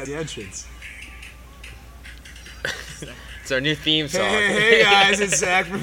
at 0.00 0.06
the 0.06 0.14
entrance. 0.14 0.66
It's 3.42 3.52
our 3.52 3.60
new 3.60 3.74
theme 3.74 4.08
song. 4.08 4.22
Hey, 4.22 4.46
hey, 4.48 4.60
hey 4.78 4.82
guys, 4.82 5.20
it's 5.20 5.38
Zack. 5.40 5.66
from- 5.66 5.82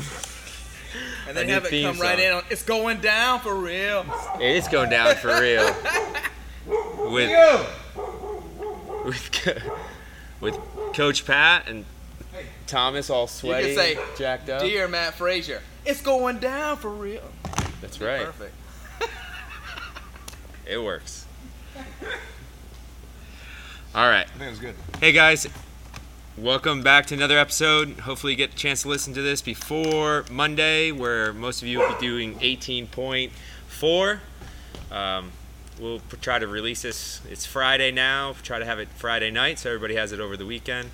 And 1.27 1.35
then 1.35 1.47
new 1.47 1.53
have 1.53 1.65
it 1.65 1.69
theme 1.69 1.91
come 1.93 1.99
right 2.01 2.17
song. 2.19 2.27
in 2.27 2.33
on. 2.33 2.43
It's 2.51 2.63
going 2.63 3.01
down 3.01 3.39
for 3.39 3.55
real. 3.55 4.05
It 4.39 4.55
is 4.57 4.67
going 4.67 4.89
down 4.91 5.15
for 5.15 5.39
real. 5.41 5.73
With 6.97 7.29
with 9.05 9.61
with 10.41 10.57
Coach 10.95 11.23
Pat 11.25 11.67
and 11.69 11.85
Thomas 12.65 13.11
all 13.11 13.23
You 13.23 13.27
sweaty, 13.27 13.75
can 13.75 13.75
say, 13.75 13.97
jacked 14.17 14.49
up. 14.49 14.61
"Dear 14.63 14.87
Mat 14.87 15.13
Fraser, 15.13 15.61
it's 15.85 16.01
going 16.01 16.39
down 16.39 16.77
for 16.77 16.89
real." 16.89 17.21
That's 17.81 18.01
right. 18.01 18.25
Perfect. 18.25 18.55
It 20.65 20.79
works. 20.79 21.27
All 23.95 24.09
right. 24.09 24.25
I 24.25 24.29
think 24.37 24.41
it 24.41 24.49
was 24.49 24.59
good. 24.59 24.75
Hey 24.99 25.13
guys, 25.13 25.47
welcome 26.37 26.83
back 26.83 27.05
to 27.07 27.13
another 27.15 27.37
episode. 27.37 27.99
Hopefully, 28.01 28.33
you 28.33 28.37
get 28.37 28.51
a 28.53 28.57
chance 28.57 28.81
to 28.81 28.89
listen 28.89 29.13
to 29.13 29.21
this 29.21 29.41
before 29.41 30.25
Monday, 30.29 30.91
where 30.91 31.31
most 31.31 31.61
of 31.61 31.69
you 31.69 31.79
will 31.79 31.93
be 31.95 31.99
doing 32.01 32.35
18.4. 32.39 34.19
Um, 34.91 35.31
we'll 35.79 36.01
try 36.21 36.39
to 36.39 36.47
release 36.47 36.81
this. 36.81 37.21
It's 37.29 37.45
Friday 37.45 37.91
now. 37.91 38.35
Try 38.43 38.59
to 38.59 38.65
have 38.65 38.79
it 38.79 38.89
Friday 38.89 39.31
night 39.31 39.59
so 39.59 39.69
everybody 39.69 39.95
has 39.95 40.11
it 40.11 40.19
over 40.19 40.35
the 40.35 40.45
weekend, 40.45 40.89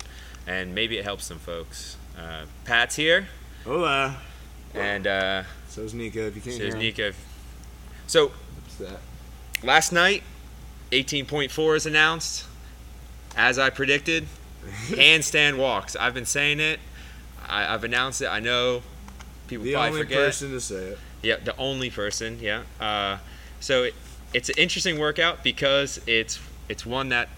and 0.46 0.72
maybe 0.72 0.96
it 0.96 1.02
helps 1.04 1.24
some 1.24 1.40
folks. 1.40 1.96
Uh, 2.16 2.44
Pat's 2.64 2.94
here, 2.94 3.26
Hola. 3.64 4.16
and 4.74 5.08
uh, 5.08 5.42
So 5.66 5.80
is 5.82 5.92
Nico. 5.92 6.28
If 6.28 6.36
you 6.36 6.40
can't 6.42 6.54
so 6.54 6.60
hear 6.62 6.68
is. 6.68 6.74
Nico. 6.76 7.12
So 8.06 8.28
What's 8.62 8.76
that? 8.76 9.00
last 9.64 9.90
night, 9.90 10.22
18.4 10.92 11.76
is 11.76 11.86
announced. 11.86 12.46
As 13.36 13.58
I 13.58 13.70
predicted, 13.70 14.26
handstand 14.88 15.58
walks. 15.58 15.96
I've 15.96 16.14
been 16.14 16.26
saying 16.26 16.60
it. 16.60 16.80
I, 17.48 17.72
I've 17.72 17.84
announced 17.84 18.22
it. 18.22 18.26
I 18.26 18.40
know 18.40 18.82
people 19.48 19.64
The 19.64 19.74
probably 19.74 20.00
only 20.00 20.14
person 20.14 20.50
to 20.50 20.60
say 20.60 20.76
it. 20.76 20.98
Yeah, 21.22 21.36
the 21.36 21.56
only 21.56 21.90
person. 21.90 22.38
Yeah. 22.40 22.62
Uh, 22.80 23.18
so 23.60 23.84
it, 23.84 23.94
it's 24.34 24.48
an 24.48 24.56
interesting 24.58 24.98
workout 24.98 25.42
because 25.42 26.00
it's 26.06 26.38
it's 26.68 26.86
one 26.86 27.10
that 27.10 27.28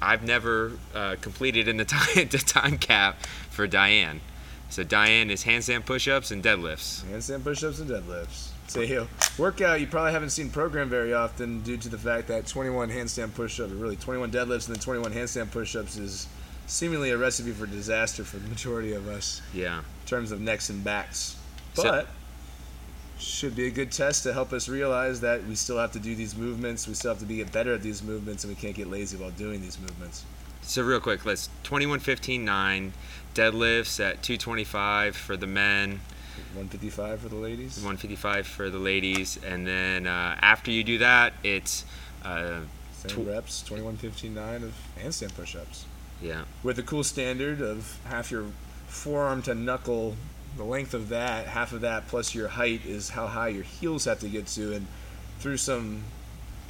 I've 0.00 0.22
never 0.22 0.72
uh, 0.94 1.16
completed 1.20 1.68
in 1.68 1.76
the 1.76 1.84
time 1.96 2.28
the 2.28 2.38
time 2.38 2.78
cap 2.78 3.20
for 3.50 3.66
Diane. 3.66 4.20
So 4.68 4.82
Diane 4.82 5.30
is 5.30 5.44
handstand 5.44 5.86
push-ups 5.86 6.30
and 6.30 6.42
deadlifts. 6.42 7.04
Handstand 7.04 7.44
push-ups 7.44 7.78
and 7.78 7.88
deadlifts. 7.88 8.48
It's 8.66 8.76
a 8.76 9.06
workout 9.38 9.80
you 9.80 9.86
probably 9.86 10.12
haven't 10.12 10.30
seen 10.30 10.50
programmed 10.50 10.90
very 10.90 11.14
often 11.14 11.60
due 11.62 11.76
to 11.76 11.88
the 11.88 11.98
fact 11.98 12.26
that 12.28 12.46
21 12.46 12.90
handstand 12.90 13.34
push-ups, 13.34 13.72
or 13.72 13.76
really 13.76 13.96
21 13.96 14.30
deadlifts 14.32 14.66
and 14.66 14.74
then 14.76 14.82
21 14.82 15.12
handstand 15.12 15.50
push-ups 15.52 15.96
is 15.96 16.26
seemingly 16.66 17.10
a 17.10 17.16
recipe 17.16 17.52
for 17.52 17.66
disaster 17.66 18.24
for 18.24 18.38
the 18.38 18.48
majority 18.48 18.92
of 18.92 19.06
us 19.08 19.40
Yeah. 19.54 19.78
in 19.78 19.84
terms 20.06 20.32
of 20.32 20.40
necks 20.40 20.68
and 20.68 20.82
backs. 20.82 21.36
So- 21.74 21.84
But 21.84 22.08
should 23.18 23.54
be 23.54 23.66
a 23.66 23.70
good 23.70 23.92
test 23.92 24.24
to 24.24 24.32
help 24.32 24.52
us 24.52 24.68
realize 24.68 25.20
that 25.20 25.46
we 25.46 25.54
still 25.54 25.78
have 25.78 25.92
to 25.92 25.98
do 25.98 26.14
these 26.14 26.34
movements. 26.36 26.86
We 26.86 26.94
still 26.94 27.12
have 27.12 27.20
to 27.20 27.24
be 27.24 27.36
get 27.36 27.50
better 27.52 27.72
at 27.72 27.82
these 27.82 28.02
movements, 28.02 28.44
and 28.44 28.54
we 28.54 28.60
can't 28.60 28.74
get 28.74 28.90
lazy 28.90 29.16
while 29.16 29.30
doing 29.30 29.62
these 29.62 29.78
movements. 29.78 30.24
So 30.62 30.82
real 30.82 31.00
quick, 31.00 31.24
let's 31.24 31.48
21 31.62 32.00
15 32.00 32.44
9 32.44 32.92
deadlifts 33.34 34.00
at 34.04 34.22
225 34.22 35.16
for 35.16 35.36
the 35.36 35.46
men, 35.46 36.00
155 36.54 37.20
for 37.20 37.28
the 37.28 37.36
ladies. 37.36 37.76
155 37.78 38.46
for 38.46 38.70
the 38.70 38.78
ladies, 38.78 39.38
and 39.44 39.66
then 39.66 40.06
uh, 40.06 40.36
after 40.40 40.70
you 40.70 40.82
do 40.84 40.98
that, 40.98 41.32
it's 41.42 41.84
uh, 42.24 42.60
Same 42.92 43.24
tw- 43.24 43.28
reps, 43.28 43.62
21, 43.62 43.96
15, 43.96 44.34
9 44.34 44.62
of 44.64 44.74
handstand 44.98 45.34
push-ups. 45.34 45.84
yeah, 46.22 46.42
with 46.62 46.76
the 46.76 46.82
cool 46.82 47.04
standard 47.04 47.60
of 47.60 47.98
half 48.06 48.30
your 48.30 48.46
forearm 48.88 49.42
to 49.42 49.54
knuckle 49.54 50.16
the 50.56 50.64
length 50.64 50.94
of 50.94 51.10
that 51.10 51.46
half 51.48 51.72
of 51.72 51.82
that 51.82 52.08
plus 52.08 52.34
your 52.34 52.48
height 52.48 52.80
is 52.86 53.10
how 53.10 53.26
high 53.26 53.48
your 53.48 53.62
heels 53.64 54.06
have 54.06 54.18
to 54.20 54.28
get 54.28 54.46
to 54.46 54.72
and 54.72 54.86
through 55.38 55.56
some 55.58 56.02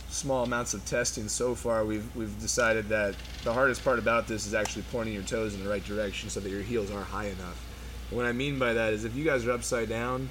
small 0.08 0.42
amounts 0.42 0.74
of 0.74 0.84
testing 0.86 1.28
so 1.28 1.54
far 1.54 1.84
we've 1.84 2.08
we've 2.16 2.40
decided 2.40 2.88
that 2.88 3.14
the 3.44 3.52
hardest 3.52 3.84
part 3.84 3.98
about 4.00 4.26
this 4.26 4.44
is 4.46 4.54
actually 4.54 4.82
pointing 4.90 5.14
your 5.14 5.22
toes 5.22 5.54
in 5.54 5.62
the 5.62 5.68
right 5.70 5.84
direction 5.84 6.28
so 6.28 6.40
that 6.40 6.50
your 6.50 6.62
heels 6.62 6.90
are 6.90 7.02
high 7.04 7.26
enough 7.26 7.62
what 8.10 8.26
i 8.26 8.32
mean 8.32 8.58
by 8.58 8.72
that 8.72 8.92
is 8.92 9.04
if 9.04 9.14
you 9.14 9.24
guys 9.24 9.46
are 9.46 9.52
upside 9.52 9.88
down 9.88 10.28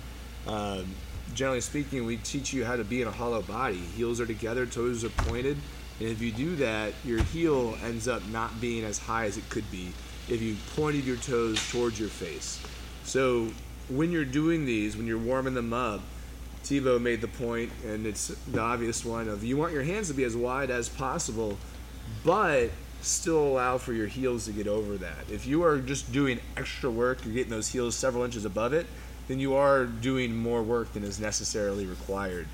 um, 0.47 0.85
generally 1.33 1.61
speaking 1.61 2.05
we 2.05 2.17
teach 2.17 2.53
you 2.53 2.63
how 2.63 2.75
to 2.75 2.83
be 2.83 3.01
in 3.01 3.07
a 3.07 3.11
hollow 3.11 3.41
body 3.41 3.77
heels 3.77 4.19
are 4.19 4.25
together 4.25 4.65
toes 4.65 5.03
are 5.03 5.09
pointed 5.09 5.57
and 5.99 6.09
if 6.09 6.21
you 6.21 6.31
do 6.31 6.55
that, 6.57 6.93
your 7.05 7.23
heel 7.23 7.77
ends 7.83 8.07
up 8.07 8.25
not 8.27 8.59
being 8.59 8.83
as 8.83 8.99
high 8.99 9.25
as 9.25 9.37
it 9.37 9.49
could 9.49 9.69
be 9.71 9.93
if 10.27 10.41
you 10.41 10.57
pointed 10.75 11.05
your 11.05 11.17
toes 11.17 11.59
towards 11.71 11.99
your 11.99 12.09
face. 12.09 12.61
So 13.03 13.49
when 13.89 14.11
you're 14.11 14.25
doing 14.25 14.65
these, 14.65 14.97
when 14.97 15.07
you're 15.07 15.17
warming 15.17 15.53
them 15.53 15.71
up, 15.71 16.01
Tebow 16.63 16.99
made 16.99 17.21
the 17.21 17.27
point, 17.27 17.71
and 17.85 18.07
it's 18.07 18.29
the 18.51 18.59
obvious 18.59 19.05
one 19.05 19.29
of 19.29 19.43
you 19.43 19.55
want 19.55 19.71
your 19.71 19.83
hands 19.83 20.07
to 20.07 20.15
be 20.15 20.23
as 20.23 20.35
wide 20.35 20.71
as 20.71 20.89
possible, 20.89 21.59
but 22.23 22.71
still 23.05 23.39
allow 23.39 23.77
for 23.77 23.93
your 23.93 24.07
heels 24.07 24.45
to 24.45 24.51
get 24.51 24.67
over 24.67 24.97
that. 24.97 25.29
If 25.31 25.45
you 25.45 25.63
are 25.63 25.77
just 25.77 26.11
doing 26.11 26.39
extra 26.57 26.89
work, 26.89 27.23
you're 27.23 27.33
getting 27.33 27.51
those 27.51 27.69
heels 27.69 27.95
several 27.95 28.23
inches 28.23 28.45
above 28.45 28.73
it, 28.73 28.87
then 29.27 29.39
you 29.39 29.55
are 29.55 29.85
doing 29.85 30.35
more 30.35 30.61
work 30.63 30.93
than 30.93 31.03
is 31.03 31.19
necessarily 31.19 31.85
required. 31.85 32.47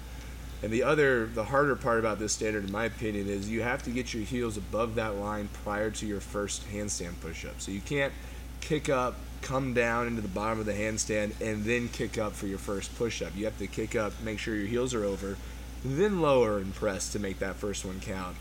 And 0.64 0.72
the 0.72 0.84
other, 0.84 1.26
the 1.26 1.44
harder 1.44 1.76
part 1.76 2.00
about 2.00 2.20
this 2.20 2.34
standard, 2.34 2.66
in 2.66 2.72
my 2.72 2.86
opinion, 2.86 3.28
is 3.28 3.50
you 3.50 3.62
have 3.62 3.82
to 3.84 3.90
get 3.90 4.14
your 4.14 4.24
heels 4.24 4.58
above 4.58 4.96
that 4.96 5.16
line 5.16 5.50
prior 5.64 5.90
to 5.92 6.06
your 6.06 6.20
first 6.20 6.70
handstand 6.70 7.20
push-up. 7.20 7.60
So 7.60 7.72
you 7.72 7.82
can't 7.82 8.14
kick 8.60 8.88
up, 8.88 9.16
come 9.42 9.74
down 9.74 10.06
into 10.06 10.22
the 10.22 10.28
bottom 10.28 10.60
of 10.60 10.68
the 10.68 10.74
handstand, 10.74 11.42
and 11.42 11.64
then 11.64 11.90
kick 11.90 12.20
up 12.20 12.34
for 12.34 12.46
your 12.46 12.60
first 12.60 12.96
push-up. 12.96 13.36
You 13.36 13.46
have 13.46 13.58
to 13.58 13.68
kick 13.68 13.96
up, 13.96 14.14
make 14.22 14.38
sure 14.38 14.56
your 14.56 14.68
heels 14.68 14.94
are 14.94 15.04
over, 15.04 15.36
then 15.84 16.22
lower 16.22 16.60
and 16.60 16.76
press 16.76 17.12
to 17.14 17.20
make 17.20 17.40
that 17.40 17.56
first 17.56 17.84
one 17.84 18.00
count. 18.00 18.38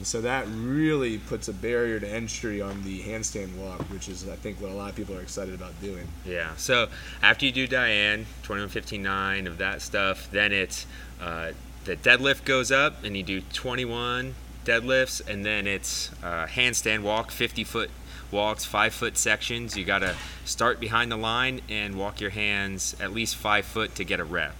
And 0.00 0.06
so 0.06 0.22
that 0.22 0.46
really 0.48 1.18
puts 1.18 1.48
a 1.48 1.52
barrier 1.52 2.00
to 2.00 2.08
entry 2.08 2.62
on 2.62 2.82
the 2.84 3.02
handstand 3.02 3.54
walk, 3.56 3.82
which 3.90 4.08
is, 4.08 4.26
I 4.26 4.34
think, 4.34 4.58
what 4.58 4.70
a 4.70 4.74
lot 4.74 4.88
of 4.88 4.96
people 4.96 5.14
are 5.14 5.20
excited 5.20 5.52
about 5.52 5.78
doing. 5.82 6.08
yeah. 6.24 6.56
So 6.56 6.88
after 7.22 7.44
you 7.44 7.52
do 7.52 7.66
Diane 7.66 8.24
21 8.42 8.70
15 8.70 9.02
9 9.02 9.46
of 9.46 9.58
that 9.58 9.82
stuff, 9.82 10.30
then 10.30 10.52
it's 10.54 10.86
uh, 11.20 11.52
the 11.84 11.96
deadlift 11.96 12.46
goes 12.46 12.72
up, 12.72 13.04
and 13.04 13.14
you 13.14 13.22
do 13.22 13.42
21 13.52 14.36
deadlifts, 14.64 15.28
and 15.28 15.44
then 15.44 15.66
it's 15.66 16.10
uh, 16.22 16.46
handstand 16.46 17.02
walk, 17.02 17.30
50 17.30 17.62
foot 17.64 17.90
walks, 18.30 18.64
five 18.64 18.94
foot 18.94 19.18
sections. 19.18 19.76
You 19.76 19.84
gotta 19.84 20.14
start 20.46 20.80
behind 20.80 21.12
the 21.12 21.18
line 21.18 21.60
and 21.68 21.98
walk 21.98 22.22
your 22.22 22.30
hands 22.30 22.96
at 23.00 23.12
least 23.12 23.36
five 23.36 23.66
foot 23.66 23.94
to 23.96 24.04
get 24.04 24.18
a 24.18 24.24
rep. 24.24 24.56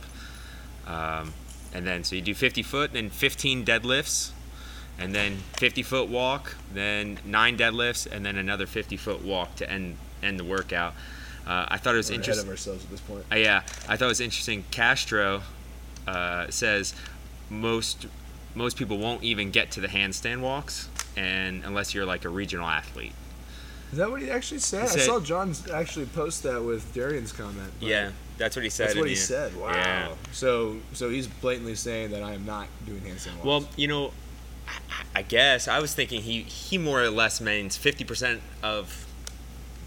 Um, 0.87 1.33
and 1.73 1.87
then 1.87 2.05
so 2.05 2.15
you 2.15 2.21
do 2.21 2.35
50 2.35 2.63
foot, 2.63 2.93
then 2.93 3.09
15 3.09 3.65
deadlifts, 3.65 4.33
and 5.01 5.15
then 5.15 5.39
50 5.57 5.83
foot 5.83 6.09
walk, 6.09 6.57
then 6.73 7.19
nine 7.25 7.57
deadlifts, 7.57 8.07
and 8.11 8.25
then 8.25 8.37
another 8.37 8.67
50 8.67 8.97
foot 8.97 9.25
walk 9.25 9.57
to 9.57 9.69
end 9.71 9.97
end 10.23 10.39
the 10.39 10.45
workout. 10.45 10.95
Uh, 11.47 11.67
I 11.69 11.79
thought 11.79 11.95
it 11.95 11.97
was 11.97 12.11
We're 12.11 12.17
ahead 12.17 12.29
interesting. 12.29 12.47
of 12.47 12.51
ourselves 12.51 12.85
at 12.85 12.91
this 12.91 13.01
point. 13.01 13.25
Uh, 13.33 13.37
yeah, 13.37 13.63
I 13.89 13.97
thought 13.97 14.05
it 14.05 14.09
was 14.09 14.21
interesting. 14.21 14.65
Castro 14.71 15.43
uh, 16.07 16.51
says 16.51 16.95
most 17.49 18.07
most 18.55 18.77
people 18.77 18.99
won't 18.99 19.23
even 19.23 19.51
get 19.51 19.71
to 19.73 19.81
the 19.81 19.89
handstand 19.89 20.41
walks, 20.41 20.89
and 21.17 21.65
unless 21.65 21.95
you're 21.95 22.07
like 22.07 22.25
a 22.25 22.29
regional 22.29 22.67
athlete. 22.67 23.13
Is 23.93 23.99
that 23.99 24.11
what 24.11 24.23
he 24.23 24.31
actually 24.31 24.61
said? 24.61 24.89
He 24.91 25.01
I 25.01 25.07
saw 25.07 25.19
John 25.19 25.53
actually 25.73 26.07
post 26.07 26.45
that 26.45 26.63
with 26.63 26.95
Darian's 26.95 27.33
comment. 27.33 27.73
Yeah, 27.81 28.13
that's 28.39 28.55
what 28.55 28.63
he 28.63 28.71
said. 28.71 28.89
That's 28.89 28.99
what 28.99 29.09
he 29.09 29.17
said. 29.17 29.57
Wow. 29.57 29.73
Yeah. 29.73 30.15
So 30.33 30.77
so 30.93 31.11
he's 31.11 31.27
blatantly 31.27 31.75
saying 31.75 32.13
that 32.13 32.23
I 32.23 32.35
am 32.35 32.47
not 32.47 32.69
doing 32.87 33.01
handstand 33.01 33.43
walks. 33.43 33.45
Well, 33.45 33.69
you 33.77 33.89
know, 33.89 34.13
I, 35.15 35.23
guess 35.23 35.69
I 35.69 35.81
was 35.81 35.95
thinking 35.95 36.23
he 36.23 36.43
he 36.43 36.79
more 36.79 37.03
or 37.03 37.11
less 37.11 37.41
means 37.41 37.77
50% 37.79 38.41
of 38.63 39.07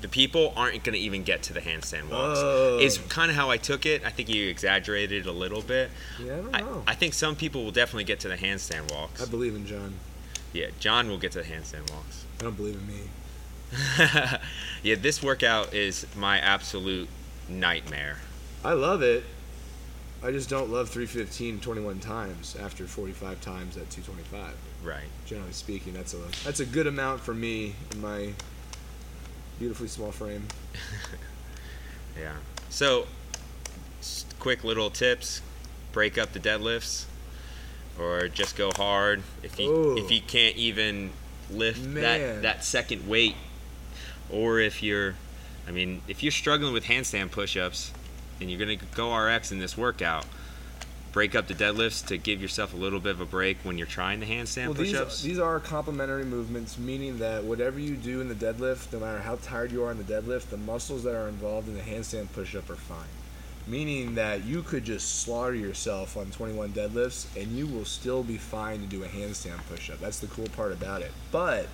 the 0.01 0.07
people 0.07 0.53
aren't 0.57 0.83
going 0.83 0.93
to 0.93 0.99
even 0.99 1.23
get 1.23 1.43
to 1.43 1.53
the 1.53 1.61
handstand 1.61 2.09
walks. 2.11 2.39
Oh. 2.41 2.77
Is 2.79 2.97
kind 2.97 3.31
of 3.31 3.37
how 3.37 3.49
I 3.49 3.57
took 3.57 3.85
it. 3.85 4.05
I 4.05 4.09
think 4.09 4.29
you 4.29 4.49
exaggerated 4.49 5.25
a 5.25 5.31
little 5.31 5.61
bit. 5.61 5.91
yeah, 6.19 6.33
I 6.33 6.35
don't 6.35 6.55
I, 6.55 6.59
know. 6.59 6.83
I 6.87 6.95
think 6.95 7.13
some 7.13 7.35
people 7.35 7.63
will 7.63 7.71
definitely 7.71 8.03
get 8.03 8.19
to 8.21 8.27
the 8.27 8.35
handstand 8.35 8.91
walks. 8.91 9.21
I 9.21 9.25
believe 9.29 9.55
in 9.55 9.65
John. 9.65 9.95
Yeah, 10.51 10.67
John 10.79 11.09
will 11.09 11.17
get 11.17 11.31
to 11.31 11.39
the 11.39 11.45
handstand 11.45 11.89
walks. 11.91 12.25
I 12.39 12.43
don't 12.43 12.57
believe 12.57 12.75
in 12.75 12.87
me. 12.87 12.99
yeah, 14.83 14.95
this 14.95 15.23
workout 15.23 15.73
is 15.73 16.05
my 16.15 16.37
absolute 16.37 17.07
nightmare. 17.49 18.17
I 18.63 18.73
love 18.73 19.01
it. 19.01 19.23
I 20.23 20.31
just 20.31 20.49
don't 20.49 20.69
love 20.69 20.89
315 20.89 21.59
21 21.59 21.99
times 21.99 22.55
after 22.55 22.87
45 22.87 23.41
times 23.41 23.75
at 23.75 23.89
225. 23.89 24.55
Right. 24.83 25.03
Generally 25.25 25.51
speaking, 25.51 25.93
that's 25.93 26.13
a 26.13 26.17
that's 26.43 26.59
a 26.61 26.65
good 26.65 26.87
amount 26.87 27.19
for 27.21 27.33
me 27.33 27.75
in 27.91 28.01
my 28.01 28.29
beautifully 29.59 29.87
small 29.87 30.11
frame. 30.11 30.47
Yeah. 32.19 32.35
So, 32.69 33.07
quick 34.39 34.63
little 34.63 34.89
tips: 34.89 35.41
break 35.91 36.17
up 36.17 36.33
the 36.33 36.39
deadlifts, 36.39 37.05
or 37.99 38.27
just 38.27 38.55
go 38.55 38.71
hard. 38.75 39.23
If 39.41 39.59
you 39.59 39.97
if 39.97 40.11
you 40.11 40.21
can't 40.21 40.55
even 40.55 41.11
lift 41.49 41.83
Man. 41.83 42.03
that 42.03 42.41
that 42.41 42.63
second 42.63 43.07
weight, 43.07 43.35
or 44.29 44.59
if 44.59 44.83
you're, 44.83 45.15
I 45.67 45.71
mean, 45.71 46.01
if 46.07 46.23
you're 46.23 46.31
struggling 46.31 46.73
with 46.73 46.85
handstand 46.85 47.31
push-ups, 47.31 47.91
and 48.39 48.49
you're 48.49 48.59
gonna 48.59 48.77
go 48.95 49.15
RX 49.15 49.51
in 49.51 49.59
this 49.59 49.77
workout, 49.77 50.25
break 51.11 51.35
up 51.35 51.47
the 51.47 51.53
deadlifts 51.53 52.05
to 52.07 52.17
give 52.17 52.41
yourself 52.41 52.73
a 52.73 52.77
little 52.77 52.99
bit 52.99 53.11
of 53.11 53.21
a 53.21 53.25
break 53.25 53.57
when 53.63 53.77
you're 53.77 53.85
trying 53.87 54.19
the 54.19 54.25
handstand 54.25 54.65
Well, 54.65 54.73
these, 54.73 54.91
push-ups. 54.91 55.21
these 55.21 55.39
are 55.39 55.59
complementary 55.59 56.25
movements, 56.25 56.77
meaning 56.77 57.19
that 57.19 57.43
whatever 57.43 57.79
you 57.79 57.95
do 57.95 58.19
in 58.19 58.29
the 58.29 58.35
deadlift, 58.35 58.91
no 58.91 58.99
matter 58.99 59.19
how 59.19 59.35
tired 59.35 59.71
you 59.71 59.83
are 59.83 59.91
in 59.91 59.97
the 59.97 60.03
deadlift, 60.03 60.49
the 60.49 60.57
muscles 60.57 61.03
that 61.03 61.15
are 61.15 61.27
involved 61.27 61.67
in 61.67 61.75
the 61.75 61.81
handstand 61.81 62.31
push-up 62.33 62.69
are 62.69 62.75
fine. 62.75 63.05
Meaning 63.67 64.15
that 64.15 64.43
you 64.43 64.61
could 64.63 64.83
just 64.83 65.21
slaughter 65.21 65.55
yourself 65.55 66.17
on 66.17 66.25
21 66.31 66.73
deadlifts 66.73 67.27
and 67.39 67.49
you 67.55 67.65
will 67.67 67.85
still 67.85 68.23
be 68.23 68.37
fine 68.37 68.81
to 68.81 68.87
do 68.87 69.03
a 69.03 69.07
handstand 69.07 69.59
push-up. 69.69 69.99
That's 69.99 70.19
the 70.19 70.27
cool 70.27 70.47
part 70.49 70.71
about 70.73 71.01
it. 71.01 71.11
But 71.31 71.67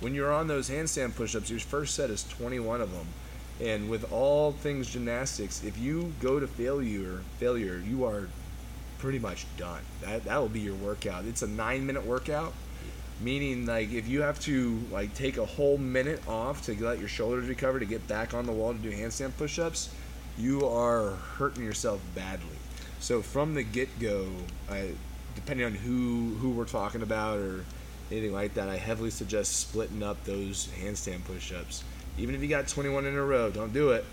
when 0.00 0.14
you're 0.14 0.32
on 0.32 0.46
those 0.46 0.70
handstand 0.70 1.16
push-ups, 1.16 1.50
your 1.50 1.58
first 1.60 1.96
set 1.96 2.10
is 2.10 2.22
21 2.24 2.80
of 2.80 2.92
them. 2.92 3.06
And 3.60 3.88
with 3.88 4.10
all 4.12 4.52
things 4.52 4.90
gymnastics, 4.90 5.62
if 5.62 5.78
you 5.78 6.12
go 6.20 6.40
to 6.40 6.46
failure, 6.46 7.22
failure, 7.38 7.80
you 7.86 8.04
are 8.04 8.28
pretty 8.98 9.18
much 9.18 9.46
done. 9.56 9.82
That 10.00 10.24
that 10.24 10.40
will 10.40 10.48
be 10.48 10.60
your 10.60 10.74
workout. 10.74 11.24
It's 11.24 11.42
a 11.42 11.46
nine 11.46 11.86
minute 11.86 12.04
workout, 12.04 12.52
meaning 13.20 13.66
like 13.66 13.92
if 13.92 14.08
you 14.08 14.22
have 14.22 14.40
to 14.40 14.80
like 14.90 15.14
take 15.14 15.36
a 15.36 15.44
whole 15.44 15.78
minute 15.78 16.26
off 16.26 16.64
to 16.66 16.84
let 16.84 16.98
your 16.98 17.08
shoulders 17.08 17.48
recover 17.48 17.78
to 17.78 17.84
get 17.86 18.06
back 18.08 18.34
on 18.34 18.46
the 18.46 18.52
wall 18.52 18.72
to 18.72 18.78
do 18.78 18.90
handstand 18.90 19.36
push-ups, 19.36 19.94
you 20.36 20.66
are 20.66 21.10
hurting 21.10 21.62
yourself 21.62 22.00
badly. 22.14 22.56
So 22.98 23.22
from 23.22 23.54
the 23.54 23.62
get 23.62 23.98
go, 24.00 24.28
depending 25.34 25.66
on 25.66 25.74
who 25.74 26.34
who 26.40 26.50
we're 26.50 26.64
talking 26.64 27.02
about 27.02 27.38
or 27.38 27.64
anything 28.10 28.32
like 28.32 28.54
that, 28.54 28.68
I 28.68 28.76
heavily 28.76 29.10
suggest 29.10 29.56
splitting 29.60 30.02
up 30.02 30.24
those 30.24 30.68
handstand 30.80 31.24
push-ups. 31.24 31.84
Even 32.18 32.34
if 32.34 32.42
you 32.42 32.48
got 32.48 32.68
21 32.68 33.06
in 33.06 33.14
a 33.14 33.22
row, 33.24 33.50
don't 33.50 33.72
do 33.72 33.90
it 33.90 34.04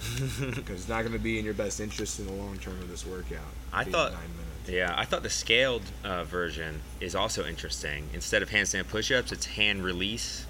because 0.20 0.80
it's 0.80 0.88
not 0.88 1.00
going 1.02 1.12
to 1.12 1.18
be 1.18 1.38
in 1.38 1.44
your 1.44 1.54
best 1.54 1.80
interest 1.80 2.20
in 2.20 2.26
the 2.26 2.32
long 2.32 2.56
term 2.58 2.74
of 2.80 2.88
this 2.88 3.04
workout. 3.06 3.38
I 3.72 3.84
thought- 3.84 4.12
nine 4.12 4.22
minutes. 4.22 4.44
Yeah, 4.68 4.92
I 4.94 5.06
thought 5.06 5.22
the 5.22 5.30
scaled 5.30 5.80
uh, 6.04 6.24
version 6.24 6.82
is 7.00 7.14
also 7.14 7.46
interesting. 7.46 8.10
Instead 8.12 8.42
of 8.42 8.50
handstand 8.50 8.86
push-ups, 8.88 9.32
it's 9.32 9.46
hand 9.46 9.82
release 9.82 10.44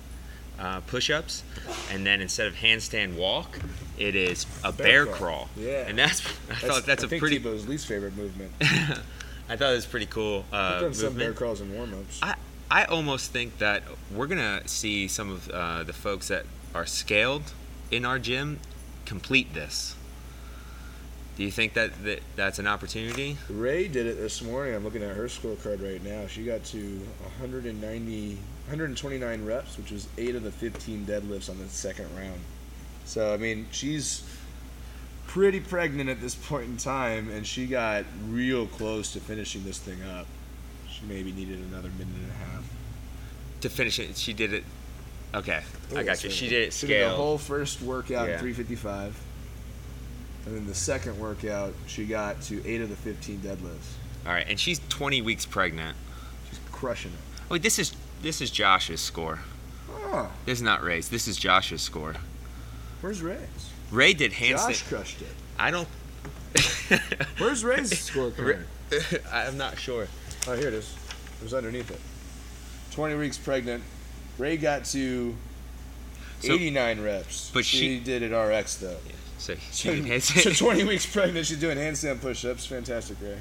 uh, 0.58 0.80
push-ups, 0.80 1.44
and 1.92 2.04
then 2.04 2.20
instead 2.20 2.48
of 2.48 2.54
handstand 2.56 3.14
walk, 3.14 3.60
it 3.96 4.16
is 4.16 4.44
a 4.64 4.72
bear, 4.72 5.04
Bear 5.04 5.14
crawl. 5.14 5.48
crawl. 5.54 5.64
Yeah. 5.64 5.84
and 5.86 5.96
that's 5.96 6.20
I 6.50 6.54
thought 6.56 6.84
that's 6.84 7.04
I 7.04 7.06
a 7.06 7.08
think 7.10 7.20
pretty. 7.20 7.38
Tebow's 7.38 7.68
least 7.68 7.86
favorite 7.86 8.16
movement. 8.16 8.50
I 8.60 9.54
thought 9.56 9.70
it 9.70 9.76
was 9.76 9.86
pretty 9.86 10.06
cool 10.06 10.44
uh, 10.52 10.80
done 10.80 10.94
some 10.94 11.14
bear 11.14 11.32
crawls 11.32 11.60
and 11.60 11.72
warm 11.72 11.94
ups. 11.94 12.18
I 12.20 12.34
I 12.68 12.84
almost 12.86 13.30
think 13.30 13.58
that 13.58 13.84
we're 14.12 14.26
gonna 14.26 14.66
see 14.66 15.06
some 15.06 15.30
of 15.30 15.48
uh, 15.50 15.84
the 15.84 15.92
folks 15.92 16.26
that 16.26 16.44
are 16.74 16.86
scaled 16.86 17.52
in 17.90 18.04
our 18.04 18.18
gym 18.18 18.60
complete 19.08 19.54
this. 19.54 19.96
Do 21.36 21.44
you 21.44 21.50
think 21.50 21.74
that, 21.74 22.04
that 22.04 22.20
that's 22.36 22.58
an 22.58 22.66
opportunity? 22.66 23.38
Ray 23.48 23.86
did 23.86 24.06
it 24.06 24.18
this 24.18 24.42
morning. 24.42 24.74
I'm 24.74 24.84
looking 24.84 25.02
at 25.02 25.14
her 25.14 25.24
scorecard 25.26 25.82
right 25.82 26.02
now. 26.04 26.26
She 26.26 26.44
got 26.44 26.64
to 26.64 26.98
190, 27.38 28.34
129 28.34 29.44
reps, 29.44 29.78
which 29.78 29.92
was 29.92 30.08
eight 30.18 30.34
of 30.34 30.42
the 30.42 30.50
15 30.50 31.06
deadlifts 31.06 31.48
on 31.48 31.58
the 31.58 31.68
second 31.68 32.06
round. 32.16 32.40
So 33.04 33.32
I 33.32 33.36
mean, 33.36 33.66
she's 33.70 34.24
pretty 35.28 35.60
pregnant 35.60 36.10
at 36.10 36.20
this 36.20 36.34
point 36.34 36.64
in 36.64 36.76
time, 36.76 37.30
and 37.30 37.46
she 37.46 37.66
got 37.66 38.04
real 38.28 38.66
close 38.66 39.12
to 39.12 39.20
finishing 39.20 39.64
this 39.64 39.78
thing 39.78 40.02
up. 40.02 40.26
She 40.90 41.04
maybe 41.06 41.30
needed 41.30 41.60
another 41.60 41.90
minute 41.90 42.14
and 42.14 42.30
a 42.30 42.34
half. 42.34 42.64
To 43.60 43.68
finish 43.68 43.98
it, 44.00 44.16
she 44.16 44.32
did 44.32 44.52
it. 44.52 44.64
Okay, 45.34 45.62
I 45.94 46.02
got 46.02 46.22
you. 46.24 46.30
She 46.30 46.48
did 46.48 46.68
it 46.68 46.72
She 46.72 46.86
did 46.86 47.06
the 47.10 47.14
whole 47.14 47.38
first 47.38 47.82
workout 47.82 48.28
Yeah. 48.28 48.34
in 48.34 48.40
355. 48.40 49.14
And 50.46 50.56
then 50.56 50.66
the 50.66 50.74
second 50.74 51.18
workout, 51.18 51.74
she 51.86 52.06
got 52.06 52.40
to 52.42 52.66
eight 52.66 52.80
of 52.80 52.88
the 52.88 52.96
15 52.96 53.40
deadlifts. 53.40 53.92
All 54.26 54.32
right, 54.32 54.46
and 54.48 54.58
she's 54.58 54.80
20 54.88 55.20
weeks 55.22 55.44
pregnant. 55.44 55.96
She's 56.48 56.58
crushing 56.72 57.12
it. 57.12 57.18
Oh, 57.42 57.54
wait, 57.54 57.62
this 57.62 57.78
is 57.78 57.92
this 58.22 58.40
is 58.40 58.50
Josh's 58.50 59.00
score. 59.00 59.40
Oh, 59.90 60.30
This 60.46 60.58
is 60.58 60.62
not 60.62 60.82
Ray's. 60.82 61.08
This 61.08 61.28
is 61.28 61.36
Josh's 61.36 61.82
score. 61.82 62.14
where's 63.00 63.20
Ray's? 63.22 63.70
Ray 63.90 64.12
did 64.14 64.32
Josh 64.32 64.38
handstand. 64.82 64.88
crushed 64.88 65.22
it. 65.22 65.28
I 65.58 65.70
don't. 65.70 65.88
Where's 67.38 67.62
Ray's 67.62 67.90
scorecard? 67.92 68.62
I'm 69.32 69.56
not 69.58 69.78
sure. 69.78 70.08
Oh, 70.46 70.56
here 70.56 70.68
it 70.68 70.74
is. 70.74 70.94
It 71.40 71.44
was 71.44 71.52
underneath 71.54 71.90
it. 71.90 72.00
20 72.92 73.14
weeks 73.16 73.36
pregnant. 73.38 73.82
Ray 74.38 74.56
got 74.56 74.84
to 74.86 75.34
So- 76.40 76.52
89 76.54 77.00
reps. 77.02 77.50
but 77.52 77.64
she- 77.64 77.98
did 78.00 78.22
it 78.22 78.32
RX 78.32 78.76
though. 78.76 78.96
So 79.38 79.54
So, 79.54 79.60
she 79.72 80.00
did 80.02 80.22
so 80.22 80.34
handstand. 80.50 80.58
20 80.58 80.84
weeks 80.84 81.06
pregnant, 81.06 81.46
she's 81.46 81.58
doing 81.58 81.78
handstand 81.78 82.20
push-ups. 82.20 82.66
Fantastic, 82.66 83.16
Ray. 83.20 83.38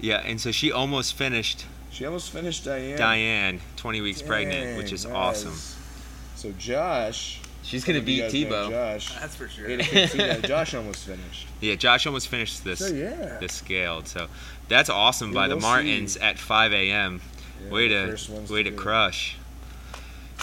yeah, 0.00 0.22
and 0.24 0.40
so 0.40 0.50
she 0.50 0.72
almost 0.72 1.14
finished 1.14 1.66
She 1.92 2.04
almost 2.06 2.30
finished 2.30 2.64
Diane. 2.64 2.96
Diane, 2.98 3.60
20 3.76 4.00
weeks 4.00 4.22
pregnant, 4.22 4.76
which 4.78 4.92
is 4.92 5.02
that 5.04 5.12
awesome. 5.12 5.54
So 6.36 6.52
Josh, 6.58 7.40
She's 7.62 7.84
gonna 7.84 8.00
beat 8.00 8.20
guys 8.20 8.32
know 8.32 8.38
Tebow. 8.48 8.70
Josh, 8.70 9.14
That's 9.20 9.34
for 9.34 9.48
sure. 9.48 9.68
eight 9.68 9.80
of 9.80 9.86
15, 9.86 10.20
yeah, 10.20 10.38
Josh 10.38 10.72
almost 10.74 11.04
finished. 11.04 11.46
Yeah, 11.60 11.74
Josh 11.74 12.06
almost 12.06 12.28
finished 12.28 12.64
this 12.64 12.78
So 12.78 12.86
yeah, 12.86 13.36
this 13.38 13.52
scaled. 13.52 14.08
So 14.08 14.28
that's 14.68 14.88
awesome 14.88 15.28
Yeah, 15.30 15.34
by 15.34 15.48
the 15.48 15.56
we'll 15.56 15.62
Martins 15.62 16.14
see. 16.14 16.20
at 16.20 16.38
5 16.38 16.72
a.m. 16.72 17.20
Yeah, 17.64 17.70
way 17.70 17.88
to 17.88 18.06
first 18.08 18.30
way 18.50 18.62
to 18.62 18.70
do 18.70 18.76
it. 18.76 18.78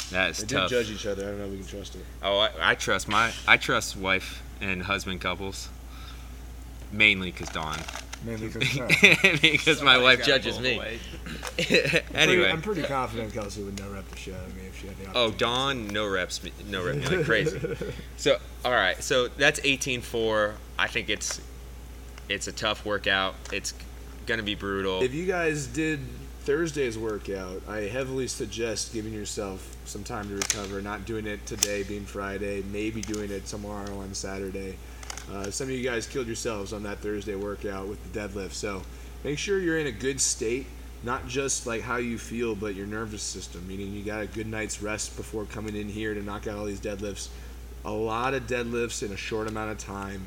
Crush. 0.09 0.37
That's 0.37 0.41
They 0.43 0.47
tough. 0.55 0.69
did 0.69 0.85
judge 0.85 0.91
each 0.95 1.05
other. 1.05 1.23
I 1.23 1.25
don't 1.27 1.39
know 1.39 1.45
if 1.45 1.51
we 1.51 1.57
can 1.59 1.67
trust 1.67 1.93
her. 1.95 1.99
Oh, 2.23 2.39
I, 2.39 2.49
I 2.61 2.75
trust 2.75 3.07
my 3.07 3.31
I 3.47 3.57
trust 3.57 3.95
wife 3.97 4.41
and 4.61 4.83
husband 4.83 5.21
couples. 5.21 5.69
Mainly 6.91 7.31
because 7.31 7.49
Dawn. 7.49 7.77
Mainly 8.25 8.47
because 8.47 9.41
because 9.41 9.81
my 9.83 9.97
wife 9.97 10.23
judges 10.23 10.59
me. 10.59 10.75
away. 10.77 10.99
anyway. 12.13 12.49
I'm 12.49 12.61
pretty 12.61 12.83
confident 12.83 13.33
Kelsey 13.33 13.61
would 13.63 13.77
never 13.77 13.93
rep 13.95 14.07
the 14.09 14.17
show. 14.17 14.31
I 14.33 14.47
mean, 14.55 14.65
if 14.67 14.79
she 14.81 14.87
had 14.87 14.97
the 14.97 15.11
Oh. 15.17 15.31
Dawn, 15.31 15.87
no 15.87 16.07
reps, 16.07 16.41
me- 16.43 16.53
no 16.69 16.83
rep 16.83 16.95
me 16.95 17.05
like 17.07 17.25
crazy. 17.25 17.59
So, 18.17 18.37
all 18.65 18.71
right, 18.71 19.01
so 19.03 19.27
that's 19.27 19.59
18-4. 19.59 20.53
I 20.79 20.87
think 20.87 21.09
it's 21.09 21.41
it's 22.29 22.47
a 22.47 22.51
tough 22.51 22.85
workout. 22.85 23.35
It's 23.53 23.73
gonna 24.25 24.43
be 24.43 24.55
brutal. 24.55 25.01
If 25.03 25.13
you 25.13 25.25
guys 25.27 25.67
did 25.67 25.99
Thursday's 26.47 26.97
workout, 26.97 27.61
I 27.67 27.79
heavily 27.79 28.25
suggest 28.25 28.93
giving 28.93 29.11
yourself 29.11 29.75
some 29.83 30.05
time 30.05 30.29
to 30.29 30.35
recover, 30.35 30.81
not 30.81 31.03
doing 31.03 31.27
it 31.27 31.45
today 31.45 31.83
being 31.83 32.05
Friday, 32.05 32.63
maybe 32.71 33.01
doing 33.01 33.31
it 33.31 33.45
tomorrow 33.45 33.99
on 33.99 34.13
Saturday. 34.13 34.77
Uh, 35.29 35.51
some 35.51 35.67
of 35.67 35.73
you 35.73 35.83
guys 35.83 36.07
killed 36.07 36.25
yourselves 36.25 36.71
on 36.71 36.83
that 36.83 36.99
Thursday 36.99 37.35
workout 37.35 37.89
with 37.89 38.01
the 38.13 38.17
deadlift, 38.17 38.53
so 38.53 38.81
make 39.25 39.37
sure 39.37 39.59
you're 39.59 39.77
in 39.77 39.87
a 39.87 39.91
good 39.91 40.21
state, 40.21 40.67
not 41.03 41.27
just 41.27 41.67
like 41.67 41.81
how 41.81 41.97
you 41.97 42.17
feel, 42.17 42.55
but 42.55 42.75
your 42.75 42.87
nervous 42.87 43.23
system, 43.23 43.67
meaning 43.67 43.91
you 43.91 44.05
got 44.05 44.21
a 44.21 44.27
good 44.27 44.47
night's 44.47 44.81
rest 44.81 45.17
before 45.17 45.43
coming 45.43 45.75
in 45.75 45.89
here 45.89 46.13
to 46.13 46.23
knock 46.23 46.47
out 46.47 46.57
all 46.57 46.63
these 46.63 46.79
deadlifts. 46.79 47.27
A 47.83 47.91
lot 47.91 48.33
of 48.33 48.47
deadlifts 48.47 49.03
in 49.03 49.11
a 49.11 49.17
short 49.17 49.49
amount 49.49 49.71
of 49.71 49.79
time 49.79 50.25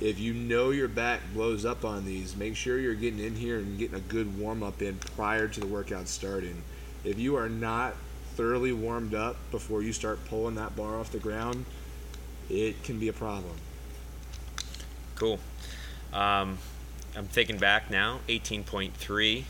if 0.00 0.18
you 0.18 0.34
know 0.34 0.70
your 0.70 0.88
back 0.88 1.20
blows 1.32 1.64
up 1.64 1.84
on 1.84 2.04
these, 2.04 2.36
make 2.36 2.56
sure 2.56 2.78
you're 2.78 2.94
getting 2.94 3.20
in 3.20 3.34
here 3.34 3.58
and 3.58 3.78
getting 3.78 3.96
a 3.96 4.00
good 4.00 4.38
warm 4.38 4.62
up 4.62 4.82
in 4.82 4.98
prior 4.98 5.48
to 5.48 5.60
the 5.60 5.66
workout 5.66 6.08
starting. 6.08 6.62
If 7.04 7.18
you 7.18 7.36
are 7.36 7.48
not 7.48 7.94
thoroughly 8.34 8.72
warmed 8.72 9.14
up 9.14 9.36
before 9.50 9.82
you 9.82 9.92
start 9.92 10.22
pulling 10.26 10.56
that 10.56 10.76
bar 10.76 10.98
off 10.98 11.10
the 11.10 11.18
ground, 11.18 11.64
it 12.50 12.82
can 12.82 12.98
be 12.98 13.08
a 13.08 13.12
problem. 13.12 13.56
Cool. 15.14 15.38
Um, 16.12 16.58
I'm 17.16 17.26
thinking 17.26 17.56
back 17.56 17.90
now, 17.90 18.20
18.3. 18.28 19.44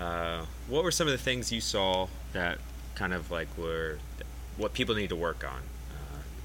Uh, 0.00 0.46
what 0.66 0.82
were 0.82 0.90
some 0.90 1.06
of 1.06 1.12
the 1.12 1.18
things 1.18 1.52
you 1.52 1.60
saw 1.60 2.08
that 2.32 2.58
kind 2.94 3.12
of 3.12 3.30
like 3.30 3.48
were 3.58 3.98
what 4.56 4.72
people 4.72 4.94
need 4.94 5.10
to 5.10 5.16
work 5.16 5.44
on? 5.44 5.60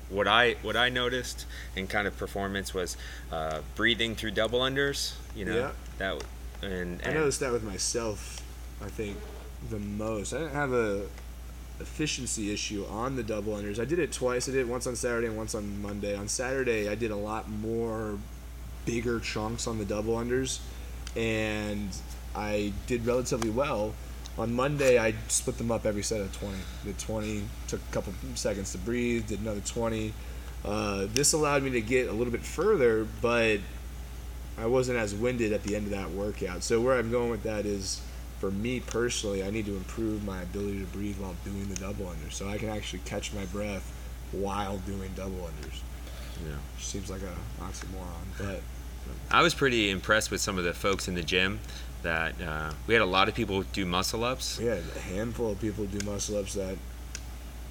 What 0.10 0.28
I 0.28 0.56
what 0.64 0.76
I 0.76 0.90
noticed 0.90 1.46
in 1.76 1.88
kind 1.88 2.08
of 2.08 2.18
performance 2.18 2.74
was 2.74 2.98
uh, 3.32 3.62
breathing 3.76 4.16
through 4.16 4.32
double 4.32 4.60
unders. 4.62 5.14
You 5.36 5.46
know 5.46 5.56
Yeah. 5.56 5.72
that 6.00 6.20
w- 6.20 6.76
and, 6.76 7.00
I 7.06 7.14
noticed 7.14 7.40
that 7.42 7.52
with 7.52 7.64
myself, 7.64 8.42
I 8.84 8.88
think, 8.90 9.18
the 9.70 9.80
most. 9.80 10.34
I 10.34 10.40
didn't 10.40 10.54
have 10.54 10.74
a 10.74 11.06
efficiency 11.80 12.52
issue 12.52 12.86
on 12.90 13.16
the 13.16 13.24
double 13.24 13.54
unders. 13.54 13.80
I 13.80 13.86
did 13.86 14.00
it 14.00 14.12
twice. 14.12 14.50
I 14.50 14.52
did 14.52 14.62
it 14.62 14.68
once 14.68 14.86
on 14.88 14.96
Saturday 14.96 15.28
and 15.28 15.38
once 15.38 15.56
on 15.56 15.82
Monday. 15.82 16.16
On 16.16 16.28
Saturday, 16.28 16.90
I 16.90 16.96
did 16.96 17.12
a 17.12 17.16
lot 17.16 17.50
more 17.50 18.18
bigger 18.86 19.20
chunks 19.20 19.68
on 19.68 19.78
the 19.78 19.86
double 19.86 20.16
unders, 20.16 20.60
and 21.16 21.90
I 22.36 22.74
did 22.88 23.06
relatively 23.06 23.50
well. 23.50 23.94
On 24.40 24.54
Monday, 24.54 24.98
I 24.98 25.14
split 25.28 25.58
them 25.58 25.70
up 25.70 25.86
every 25.86 26.02
set 26.02 26.22
of 26.22 26.32
20. 26.40 26.58
Did 26.86 26.98
20, 26.98 27.44
took 27.68 27.82
a 27.82 27.94
couple 27.94 28.14
seconds 28.36 28.72
to 28.72 28.78
breathe, 28.78 29.28
did 29.28 29.42
another 29.42 29.60
20. 29.60 30.14
Uh, 30.64 31.08
this 31.14 31.34
allowed 31.34 31.62
me 31.62 31.72
to 31.72 31.82
get 31.82 32.08
a 32.08 32.14
little 32.14 32.32
bit 32.32 32.44
further, 32.44 33.06
but 33.22 33.60
I 34.58 34.66
wasn't 34.66 34.98
as 34.98 35.14
winded 35.14 35.52
at 35.52 35.64
the 35.64 35.76
end 35.76 35.86
of 35.88 35.92
that 35.92 36.12
workout. 36.12 36.64
So 36.64 36.80
where 36.80 36.98
I'm 36.98 37.12
going 37.12 37.30
with 37.32 37.44
that 37.44 37.66
is 37.66 38.02
for 38.40 38.50
me 38.50 38.80
personally, 38.80 39.44
I 39.44 39.50
need 39.50 39.66
to 39.66 39.76
improve 39.76 40.24
my 40.24 40.42
ability 40.42 40.80
to 40.80 40.86
breathe 40.86 41.18
while 41.18 41.36
doing 41.44 41.68
the 41.68 41.76
double 41.76 42.06
unders, 42.06 42.32
so 42.32 42.48
I 42.48 42.58
can 42.58 42.70
actually 42.70 43.00
catch 43.00 43.34
my 43.34 43.44
breath 43.46 43.92
while 44.32 44.78
doing 44.78 45.12
double 45.18 45.50
unders. 45.50 45.82
Yeah. 46.48 46.56
Which 46.78 46.86
seems 46.86 47.10
like 47.10 47.24
a 47.24 47.62
oxymoron, 47.62 48.38
but 48.38 48.62
I 49.32 49.42
was 49.42 49.54
pretty 49.54 49.90
impressed 49.90 50.32
with 50.32 50.42
some 50.42 50.58
of 50.58 50.64
the 50.64 50.74
folks 50.74 51.08
in 51.08 51.16
the 51.16 51.24
gym. 51.24 51.60
That 52.04 52.42
uh, 52.42 52.72
we 52.88 52.94
had 52.94 53.02
a 53.02 53.06
lot 53.06 53.28
of 53.28 53.36
people 53.36 53.64
do 53.74 53.86
muscle 53.86 54.24
ups. 54.24 54.58
we 54.58 54.66
had 54.66 54.84
a 54.96 55.00
handful 55.00 55.52
of 55.52 55.60
people 55.60 55.86
do 55.86 56.06
muscle 56.06 56.38
ups 56.38 56.54
that 56.54 56.78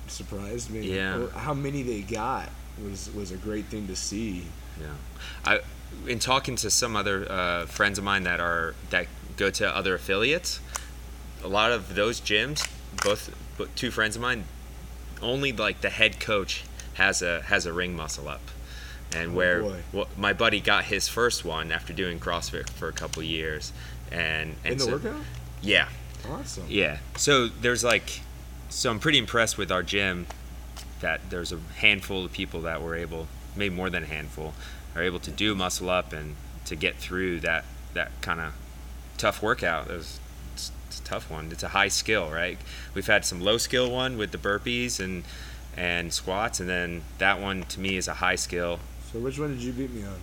surprised 0.07 0.71
me. 0.71 0.81
Yeah. 0.95 1.29
How 1.29 1.55
many 1.55 1.83
they 1.83 2.03
got 2.03 2.51
was 2.83 3.11
was 3.15 3.31
a 3.33 3.37
great 3.37 3.67
thing 3.67 3.87
to 3.89 3.97
see. 3.97 4.45
Yeah, 4.81 4.87
I 5.45 5.61
in 6.07 6.19
talking 6.19 6.57
to 6.57 6.71
some 6.71 6.95
other 6.97 7.31
uh, 7.31 7.67
friends 7.67 7.99
of 7.99 8.05
mine 8.05 8.25
that 8.25 8.41
are 8.41 8.75
that 8.91 9.07
go 9.37 9.51
to 9.51 9.75
other 9.77 9.95
affiliates, 9.95 10.61
a 11.43 11.49
lot 11.49 11.73
of 11.73 11.95
those 11.95 12.21
gyms, 12.21 12.69
both 13.03 13.35
two 13.77 13.91
friends 13.91 14.17
of 14.17 14.23
mine, 14.23 14.45
only 15.23 15.53
like 15.53 15.81
the 15.81 15.91
head 15.91 16.21
coach 16.21 16.65
has 16.95 17.23
a 17.23 17.43
has 17.43 17.67
a 17.67 17.73
ring 17.73 17.97
muscle 17.97 18.29
up, 18.29 18.43
and 19.15 19.33
Oh, 19.33 19.35
where 19.35 19.63
well, 19.93 20.09
my 20.17 20.33
buddy 20.33 20.61
got 20.61 20.85
his 20.85 21.09
first 21.09 21.45
one 21.45 21.73
after 21.73 21.93
doing 21.93 22.21
CrossFit 22.21 22.69
for 22.71 22.89
a 22.89 22.93
couple 22.93 23.23
years, 23.23 23.73
and 24.11 24.55
and 24.65 24.73
In 24.73 24.79
the 24.79 24.85
so- 24.85 24.91
workout? 24.93 25.21
yeah, 25.63 25.89
Awesome. 26.29 26.65
yeah. 26.69 26.99
So 27.17 27.49
there's 27.49 27.85
like, 27.85 28.21
so 28.69 28.91
I'm 28.91 28.99
pretty 29.01 29.19
impressed 29.19 29.57
with 29.59 29.71
our 29.73 29.83
gym 29.83 30.27
that 31.01 31.21
there's 31.31 31.53
a 31.53 31.59
handful 31.77 32.25
of 32.25 32.33
people 32.33 32.63
that 32.63 32.83
were 32.83 32.95
able, 32.97 33.29
maybe 33.57 33.75
more 33.75 33.89
than 33.91 34.03
a 34.03 34.07
handful, 34.07 34.55
are 34.97 35.03
able 35.03 35.21
to 35.21 35.31
do 35.31 35.55
muscle 35.55 35.89
up 35.91 36.13
and 36.13 36.35
to 36.67 36.77
get 36.77 36.97
through 36.97 37.41
that 37.41 37.65
that 37.95 38.11
kind 38.21 38.41
of 38.41 38.53
tough 39.17 39.43
workout. 39.43 39.89
It 39.91 39.93
was 39.95 40.21
it's, 40.55 40.71
it's 40.89 41.01
a 41.01 41.05
tough 41.05 41.31
one. 41.31 41.51
It's 41.53 41.63
a 41.63 41.69
high 41.69 41.89
skill, 41.89 42.31
right? 42.31 42.59
We've 42.95 43.07
had 43.07 43.25
some 43.25 43.41
low 43.41 43.59
skill 43.59 43.91
one 43.91 44.19
with 44.19 44.33
the 44.33 44.39
burpees 44.39 44.99
and 45.01 45.25
and 45.77 46.13
squats, 46.13 46.59
and 46.59 46.69
then 46.69 47.03
that 47.19 47.41
one 47.41 47.63
to 47.65 47.79
me 47.81 47.97
is 47.97 48.09
a 48.09 48.15
high 48.15 48.35
skill. 48.37 48.81
So 49.13 49.21
which 49.21 49.39
one 49.39 49.51
did 49.55 49.63
you 49.63 49.73
beat 49.73 49.93
me 49.93 50.05
on? 50.05 50.19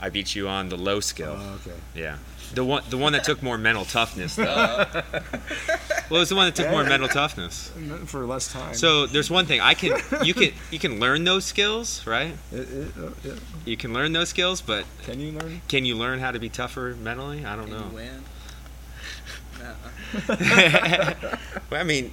I 0.00 0.08
beat 0.10 0.34
you 0.34 0.48
on 0.48 0.68
the 0.70 0.76
low 0.76 1.00
skill. 1.00 1.36
Oh, 1.38 1.54
okay. 1.60 1.76
Yeah, 1.94 2.16
the 2.54 2.64
one 2.64 2.82
the 2.90 2.96
one 2.98 3.12
that 3.12 3.24
took 3.24 3.42
more 3.42 3.58
mental 3.58 3.84
toughness. 3.84 4.36
Though. 4.36 4.84
Well, 6.10 6.16
it 6.16 6.20
was 6.20 6.28
the 6.30 6.36
one 6.36 6.46
that 6.46 6.54
took 6.56 6.70
more 6.70 6.84
mental 6.84 7.06
toughness. 7.06 7.70
For 8.06 8.24
less 8.24 8.50
time. 8.50 8.72
So 8.72 9.04
there's 9.06 9.28
one 9.30 9.44
thing 9.44 9.60
I 9.60 9.74
can 9.74 10.00
you 10.24 10.32
can 10.32 10.52
you 10.70 10.78
can 10.78 10.98
learn 11.00 11.24
those 11.24 11.44
skills, 11.44 12.06
right? 12.06 12.32
It- 12.52 12.60
it- 12.60 12.92
uh, 12.98 13.10
yeah. 13.22 13.34
You 13.66 13.76
can 13.76 13.92
learn 13.92 14.14
those 14.14 14.30
skills, 14.30 14.62
but 14.62 14.86
Can 15.02 15.20
you 15.20 15.32
learn? 15.32 15.60
can 15.68 15.84
you 15.84 15.96
learn 15.96 16.18
how 16.20 16.30
to 16.30 16.38
be 16.38 16.48
tougher 16.48 16.96
mentally? 16.98 17.44
I 17.44 17.56
don't 17.56 17.66
Can 17.66 17.74
you 17.74 17.80
know. 17.80 17.90
win? 17.94 18.24
Well, 21.70 21.80
I 21.80 21.84
mean, 21.84 22.12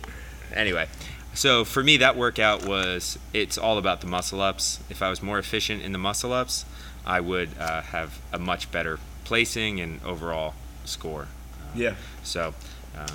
anyway. 0.53 0.87
So 1.33 1.63
for 1.63 1.81
me, 1.83 1.95
that 1.97 2.17
workout 2.17 2.65
was 2.65 3.17
it's 3.33 3.57
all 3.57 3.77
about 3.77 4.01
the 4.01 4.07
muscle 4.07 4.41
ups. 4.41 4.79
If 4.89 5.01
I 5.01 5.09
was 5.09 5.21
more 5.23 5.39
efficient 5.39 5.81
in 5.83 5.93
the 5.93 5.97
muscle 5.97 6.33
ups, 6.33 6.65
I 7.05 7.21
would 7.21 7.49
uh, 7.59 7.81
have 7.81 8.19
a 8.33 8.39
much 8.39 8.71
better 8.71 8.99
placing 9.25 9.82
and 9.82 10.01
overall 10.03 10.53
score. 10.86 11.27
Yeah. 11.75 11.96
So 12.24 12.53
uh, 12.98 13.08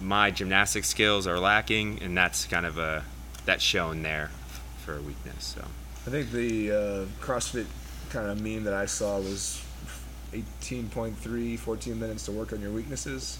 my 0.00 0.30
gymnastic 0.30 0.84
skills 0.84 1.26
are 1.26 1.38
lacking, 1.38 2.02
and 2.02 2.16
that's 2.16 2.46
kind 2.46 2.64
of 2.64 2.78
a 2.78 3.04
that's 3.44 3.62
shown 3.62 4.02
there 4.02 4.30
for 4.84 4.96
a 4.96 5.00
weakness. 5.02 5.54
So. 5.56 5.64
I 6.06 6.10
think 6.10 6.30
the 6.30 6.70
uh, 6.70 6.74
CrossFit 7.20 7.66
kind 8.10 8.28
of 8.28 8.40
meme 8.40 8.64
that 8.64 8.74
I 8.74 8.86
saw 8.86 9.18
was 9.18 9.62
18.3, 10.32 11.58
14 11.58 12.00
minutes 12.00 12.24
to 12.26 12.32
work 12.32 12.52
on 12.52 12.60
your 12.60 12.70
weaknesses. 12.70 13.38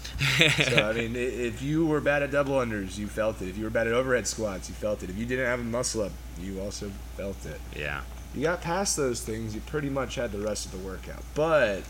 so, 0.67 0.89
I 0.89 0.93
mean, 0.93 1.15
if 1.15 1.61
you 1.61 1.85
were 1.85 2.01
bad 2.01 2.23
at 2.23 2.31
double 2.31 2.55
unders, 2.55 2.97
you 2.97 3.07
felt 3.07 3.41
it. 3.41 3.49
If 3.49 3.57
you 3.57 3.65
were 3.65 3.69
bad 3.69 3.87
at 3.87 3.93
overhead 3.93 4.27
squats, 4.27 4.69
you 4.69 4.75
felt 4.75 5.03
it. 5.03 5.09
If 5.09 5.17
you 5.17 5.25
didn't 5.25 5.45
have 5.45 5.59
a 5.59 5.63
muscle 5.63 6.03
up, 6.03 6.11
you 6.39 6.59
also 6.61 6.91
felt 7.15 7.45
it. 7.45 7.59
yeah. 7.75 8.01
You 8.35 8.43
got 8.43 8.61
past 8.61 8.97
those 8.97 9.21
things, 9.21 9.55
you 9.55 9.61
pretty 9.61 9.89
much 9.89 10.15
had 10.15 10.31
the 10.31 10.39
rest 10.39 10.65
of 10.65 10.71
the 10.73 10.87
workout. 10.87 11.23
But 11.33 11.83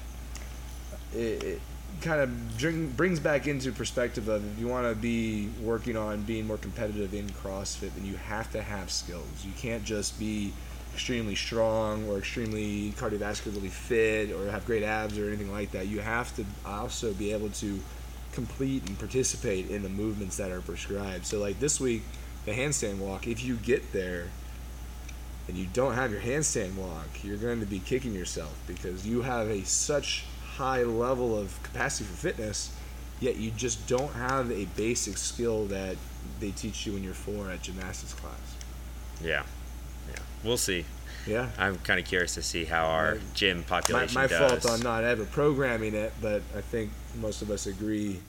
it, 1.17 1.61
kind 2.01 2.21
of 2.21 2.59
bring, 2.59 2.89
brings 2.91 3.19
back 3.19 3.47
into 3.47 3.71
perspective 3.71 4.27
of 4.27 4.45
if 4.53 4.59
you 4.59 4.67
want 4.67 4.87
to 4.87 4.95
be 4.95 5.49
working 5.61 5.97
on 5.97 6.21
being 6.23 6.45
more 6.45 6.57
competitive 6.57 7.13
in 7.13 7.27
CrossFit, 7.29 7.93
then 7.95 8.05
you 8.05 8.15
have 8.15 8.51
to 8.51 8.61
have 8.61 8.91
skills. 8.91 9.25
You 9.43 9.51
can't 9.57 9.83
just 9.83 10.19
be 10.19 10.53
extremely 10.93 11.35
strong 11.35 12.07
or 12.07 12.19
extremely 12.19 12.91
cardiovascularly 12.97 13.69
fit 13.69 14.31
or 14.31 14.49
have 14.49 14.65
great 14.65 14.83
abs 14.83 15.17
or 15.17 15.27
anything 15.27 15.51
like 15.51 15.71
that. 15.71 15.87
You 15.87 15.99
have 15.99 16.35
to 16.35 16.45
also 16.65 17.13
be 17.13 17.33
able 17.33 17.49
to 17.49 17.79
complete 18.31 18.87
and 18.87 18.97
participate 18.99 19.69
in 19.69 19.83
the 19.83 19.89
movements 19.89 20.37
that 20.37 20.51
are 20.51 20.61
prescribed. 20.61 21.25
So, 21.25 21.39
like 21.39 21.59
this 21.59 21.79
week, 21.79 22.03
the 22.45 22.51
handstand 22.51 22.99
walk, 22.99 23.27
if 23.27 23.43
you 23.43 23.55
get 23.57 23.93
there, 23.93 24.27
and 25.47 25.57
you 25.57 25.67
don't 25.73 25.93
have 25.93 26.11
your 26.11 26.21
handstand 26.21 26.75
walk, 26.75 27.07
you're 27.23 27.37
going 27.37 27.61
to 27.61 27.65
be 27.65 27.79
kicking 27.79 28.13
yourself 28.13 28.57
because 28.67 29.07
you 29.07 29.21
have 29.21 29.47
a 29.47 29.63
such 29.63 30.25
high 30.57 30.83
level 30.83 31.37
of 31.37 31.61
capacity 31.63 32.05
for 32.05 32.15
fitness, 32.15 32.75
yet 33.19 33.37
you 33.37 33.51
just 33.51 33.87
don't 33.87 34.11
have 34.13 34.51
a 34.51 34.65
basic 34.75 35.17
skill 35.17 35.65
that 35.67 35.95
they 36.39 36.51
teach 36.51 36.85
you 36.85 36.93
when 36.93 37.03
you're 37.03 37.13
four 37.13 37.49
at 37.51 37.61
gymnastics 37.61 38.13
class. 38.13 38.55
Yeah. 39.23 39.43
Yeah. 40.11 40.19
We'll 40.43 40.57
see. 40.57 40.85
Yeah. 41.27 41.49
I'm 41.59 41.77
kind 41.79 41.99
of 41.99 42.05
curious 42.05 42.33
to 42.35 42.41
see 42.41 42.65
how 42.65 42.85
our 42.85 43.15
My- 43.15 43.21
gym 43.35 43.63
population 43.63 44.15
my 44.15 44.27
does. 44.27 44.63
fault 44.63 44.65
on 44.73 44.81
not 44.81 45.03
ever 45.03 45.25
programming 45.25 45.93
it, 45.93 46.13
but 46.21 46.41
I 46.55 46.61
think 46.61 46.89
most 47.19 47.41
of 47.41 47.51
us 47.51 47.67
agree 47.67 48.19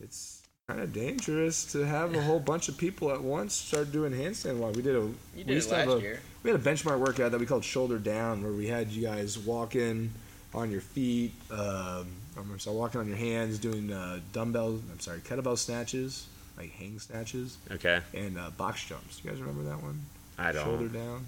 it's 0.00 0.42
kind 0.68 0.80
of 0.80 0.92
dangerous 0.92 1.64
to 1.72 1.84
have 1.84 2.14
a 2.14 2.22
whole 2.22 2.40
bunch 2.40 2.68
of 2.68 2.76
people 2.76 3.10
at 3.10 3.20
once 3.22 3.54
start 3.54 3.90
doing 3.92 4.12
handstand 4.12 4.58
walk. 4.58 4.74
We 4.76 4.82
did 4.82 4.94
a 4.96 5.00
You 5.00 5.14
we 5.36 5.42
did 5.44 5.54
used 5.54 5.68
it 5.68 5.70
to 5.72 5.76
have 5.78 5.88
a- 5.88 6.00
year. 6.00 6.20
We 6.42 6.50
had 6.50 6.58
a 6.60 6.62
benchmark 6.62 6.98
workout 6.98 7.30
that 7.30 7.38
we 7.40 7.46
called 7.46 7.64
shoulder 7.64 7.98
down, 7.98 8.42
where 8.42 8.52
we 8.52 8.66
had 8.66 8.90
you 8.90 9.02
guys 9.02 9.38
walking 9.38 10.10
on 10.54 10.70
your 10.70 10.80
feet, 10.80 11.32
um, 11.50 12.06
I'm 12.36 12.58
sorry, 12.58 12.76
walking 12.76 13.00
on 13.00 13.08
your 13.08 13.16
hands, 13.16 13.58
doing 13.58 13.92
uh, 13.92 14.20
dumbbell, 14.32 14.80
I'm 14.90 15.00
sorry, 15.00 15.20
kettlebell 15.20 15.56
snatches, 15.58 16.26
like 16.58 16.70
hang 16.72 16.98
snatches, 16.98 17.56
Okay. 17.70 18.00
and 18.14 18.38
uh, 18.38 18.50
box 18.50 18.84
jumps. 18.86 19.20
You 19.24 19.30
guys 19.30 19.40
remember 19.40 19.62
that 19.70 19.82
one? 19.82 20.02
I 20.38 20.52
don't. 20.52 20.64
Shoulder 20.64 20.88
down. 20.88 21.26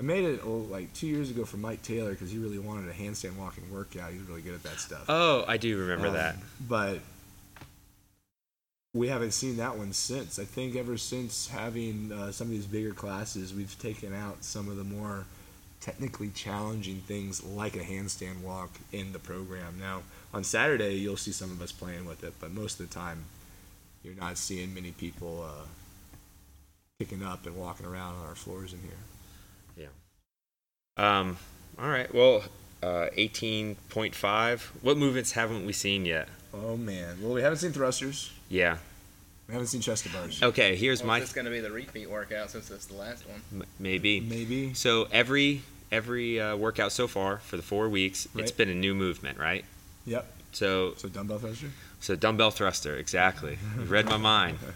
I 0.00 0.02
made 0.02 0.24
it 0.24 0.40
oh, 0.44 0.66
like 0.70 0.92
two 0.94 1.06
years 1.06 1.30
ago 1.30 1.44
for 1.44 1.58
Mike 1.58 1.82
Taylor 1.82 2.10
because 2.12 2.30
he 2.30 2.38
really 2.38 2.58
wanted 2.58 2.88
a 2.88 2.92
handstand 2.94 3.36
walking 3.36 3.64
workout. 3.70 4.10
He 4.10 4.18
was 4.18 4.26
really 4.28 4.40
good 4.42 4.54
at 4.54 4.62
that 4.62 4.78
stuff. 4.78 5.04
Oh, 5.08 5.44
I 5.46 5.58
do 5.58 5.78
remember 5.78 6.08
Um, 6.08 6.14
that. 6.14 6.36
But 6.66 6.98
we 8.94 9.08
haven't 9.08 9.32
seen 9.32 9.56
that 9.58 9.76
one 9.78 9.92
since. 9.92 10.38
I 10.38 10.44
think 10.44 10.76
ever 10.76 10.96
since 10.98 11.48
having 11.48 12.12
uh, 12.12 12.30
some 12.32 12.46
of 12.48 12.50
these 12.52 12.66
bigger 12.66 12.92
classes, 12.92 13.54
we've 13.54 13.78
taken 13.78 14.14
out 14.14 14.44
some 14.44 14.68
of 14.68 14.76
the 14.76 14.84
more 14.84 15.24
technically 15.82 16.28
challenging 16.28 17.00
things 17.00 17.42
like 17.44 17.76
a 17.76 17.80
handstand 17.80 18.40
walk 18.40 18.70
in 18.92 19.12
the 19.12 19.18
program. 19.18 19.76
Now, 19.78 20.02
on 20.32 20.44
Saturday, 20.44 20.94
you'll 20.94 21.16
see 21.18 21.32
some 21.32 21.50
of 21.50 21.60
us 21.60 21.72
playing 21.72 22.06
with 22.06 22.24
it, 22.24 22.32
but 22.40 22.50
most 22.52 22.80
of 22.80 22.88
the 22.88 22.94
time, 22.94 23.24
you're 24.02 24.14
not 24.14 24.38
seeing 24.38 24.72
many 24.72 24.92
people 24.92 25.44
uh, 25.46 25.66
picking 26.98 27.22
up 27.22 27.44
and 27.46 27.56
walking 27.56 27.84
around 27.84 28.14
on 28.16 28.26
our 28.28 28.34
floors 28.34 28.72
in 28.72 28.78
here. 28.80 29.88
Yeah. 30.96 31.18
Um. 31.20 31.36
All 31.78 31.88
right. 31.88 32.12
Well, 32.14 32.44
uh, 32.82 33.06
18.5. 33.16 34.60
What 34.82 34.96
movements 34.96 35.32
haven't 35.32 35.66
we 35.66 35.72
seen 35.72 36.04
yet? 36.06 36.28
Oh 36.54 36.76
man! 36.76 37.18
Well, 37.22 37.32
we 37.32 37.42
haven't 37.42 37.58
seen 37.58 37.72
thrusters. 37.72 38.30
Yeah. 38.48 38.78
We 39.48 39.54
haven't 39.54 39.68
seen 39.68 39.80
chest 39.80 40.04
to 40.04 40.12
bars. 40.12 40.42
Okay. 40.42 40.76
Here's 40.76 41.00
Well, 41.00 41.08
my 41.08 41.18
it's 41.18 41.32
going 41.32 41.44
to 41.46 41.50
be 41.50 41.60
the 41.60 41.70
repeat 41.70 42.08
workout 42.08 42.50
since 42.50 42.70
it's 42.70 42.86
the 42.86 42.94
last 42.94 43.24
one. 43.28 43.42
m- 43.52 43.64
maybe. 43.78 44.20
Maybe. 44.20 44.72
So 44.72 45.08
every 45.12 45.62
every 45.92 46.40
uh, 46.40 46.56
workout 46.56 46.90
so 46.90 47.06
far 47.06 47.38
for 47.38 47.56
the 47.56 47.62
four 47.62 47.88
weeks, 47.88 48.26
it's 48.34 48.50
been 48.50 48.68
a 48.68 48.74
new 48.74 48.94
movement, 48.94 49.38
right? 49.38 49.64
Yep. 50.06 50.26
So 50.52 50.94
So 50.96 51.08
dumbbell 51.08 51.38
thruster. 51.38 51.68
so 52.00 52.16
dumbbell 52.16 52.50
thruster, 52.50 52.96
exactly. 52.96 53.58
You 53.78 53.84
read 53.84 54.06
my 54.06 54.16
mind. 54.16 54.58